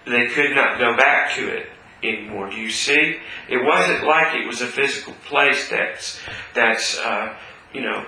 They 0.06 0.26
could 0.26 0.54
not 0.54 0.78
go 0.78 0.96
back 0.96 1.34
to 1.34 1.48
it 1.48 1.66
anymore. 2.02 2.50
Do 2.50 2.56
you 2.56 2.70
see? 2.70 3.18
It 3.48 3.64
wasn't 3.64 4.04
like 4.04 4.34
it 4.34 4.46
was 4.46 4.60
a 4.60 4.66
physical 4.66 5.14
place 5.26 5.68
that's 5.68 6.20
that's 6.54 6.98
uh, 6.98 7.34
you 7.72 7.82
know 7.82 8.06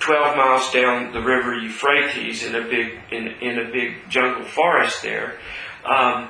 12 0.00 0.36
miles 0.36 0.70
down 0.70 1.12
the 1.12 1.20
river 1.20 1.54
Euphrates 1.54 2.44
in 2.44 2.54
a 2.54 2.62
big 2.62 2.92
in, 3.10 3.28
in 3.40 3.58
a 3.58 3.70
big 3.70 4.08
jungle 4.08 4.44
forest 4.44 5.02
there. 5.02 5.38
Um, 5.84 6.28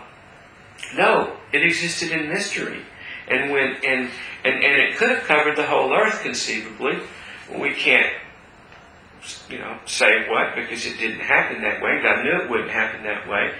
no, 0.97 1.37
it 1.53 1.63
existed 1.63 2.13
in 2.13 2.29
mystery, 2.29 2.83
and 3.29 3.51
when 3.51 3.77
and, 3.85 4.11
and 4.45 4.55
and 4.55 4.83
it 4.83 4.97
could 4.97 5.11
have 5.11 5.25
covered 5.25 5.57
the 5.57 5.67
whole 5.67 5.93
earth 5.93 6.23
conceivably. 6.23 6.99
We 7.55 7.73
can't 7.75 8.13
you 9.49 9.59
know 9.59 9.79
say 9.87 10.29
what 10.29 10.55
because 10.55 10.87
it 10.87 10.99
didn't 10.99 11.21
happen 11.21 11.63
that 11.63 11.83
way. 11.83 12.01
God 12.03 12.25
knew 12.25 12.43
it 12.43 12.51
wouldn't 12.51 12.71
happen 12.71 13.05
that 13.05 13.29
way, 13.29 13.55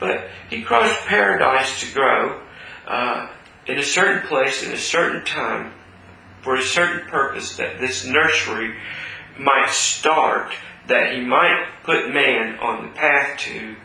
but 0.00 0.28
He 0.50 0.62
caused 0.62 0.94
paradise 1.06 1.80
to 1.80 1.94
grow 1.94 2.40
uh, 2.86 3.28
in 3.66 3.78
a 3.78 3.82
certain 3.82 4.26
place 4.26 4.62
in 4.62 4.72
a 4.72 4.78
certain 4.78 5.24
time 5.24 5.72
for 6.42 6.56
a 6.56 6.62
certain 6.62 7.08
purpose. 7.08 7.56
That 7.56 7.80
this 7.80 8.04
nursery 8.04 8.74
might 9.38 9.70
start, 9.70 10.52
that 10.86 11.14
he 11.14 11.20
might 11.20 11.66
put 11.82 12.12
man 12.12 12.58
on 12.58 12.86
the 12.86 12.92
path 12.92 13.38
to 13.40 13.76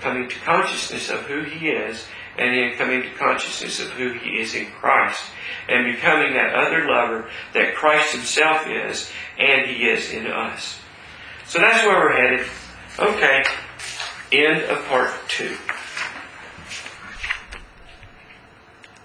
coming 0.00 0.28
to 0.28 0.38
consciousness 0.40 1.10
of 1.10 1.20
who 1.22 1.42
he 1.42 1.68
is, 1.68 2.06
and 2.38 2.54
in 2.54 2.76
coming 2.76 3.02
to 3.02 3.10
consciousness 3.10 3.80
of 3.80 3.90
who 3.90 4.12
he 4.12 4.40
is 4.40 4.54
in 4.54 4.66
Christ, 4.66 5.22
and 5.68 5.94
becoming 5.94 6.34
that 6.34 6.54
other 6.54 6.86
lover 6.86 7.28
that 7.52 7.74
Christ 7.74 8.14
himself 8.14 8.66
is, 8.66 9.10
and 9.38 9.66
he 9.66 9.84
is 9.88 10.10
in 10.12 10.26
us. 10.26 10.78
So 11.46 11.58
that's 11.58 11.84
where 11.86 11.98
we're 11.98 12.16
headed. 12.16 12.46
Okay, 12.98 13.44
end 14.32 14.62
of 14.64 14.84
part 14.86 15.12
two. 15.28 15.56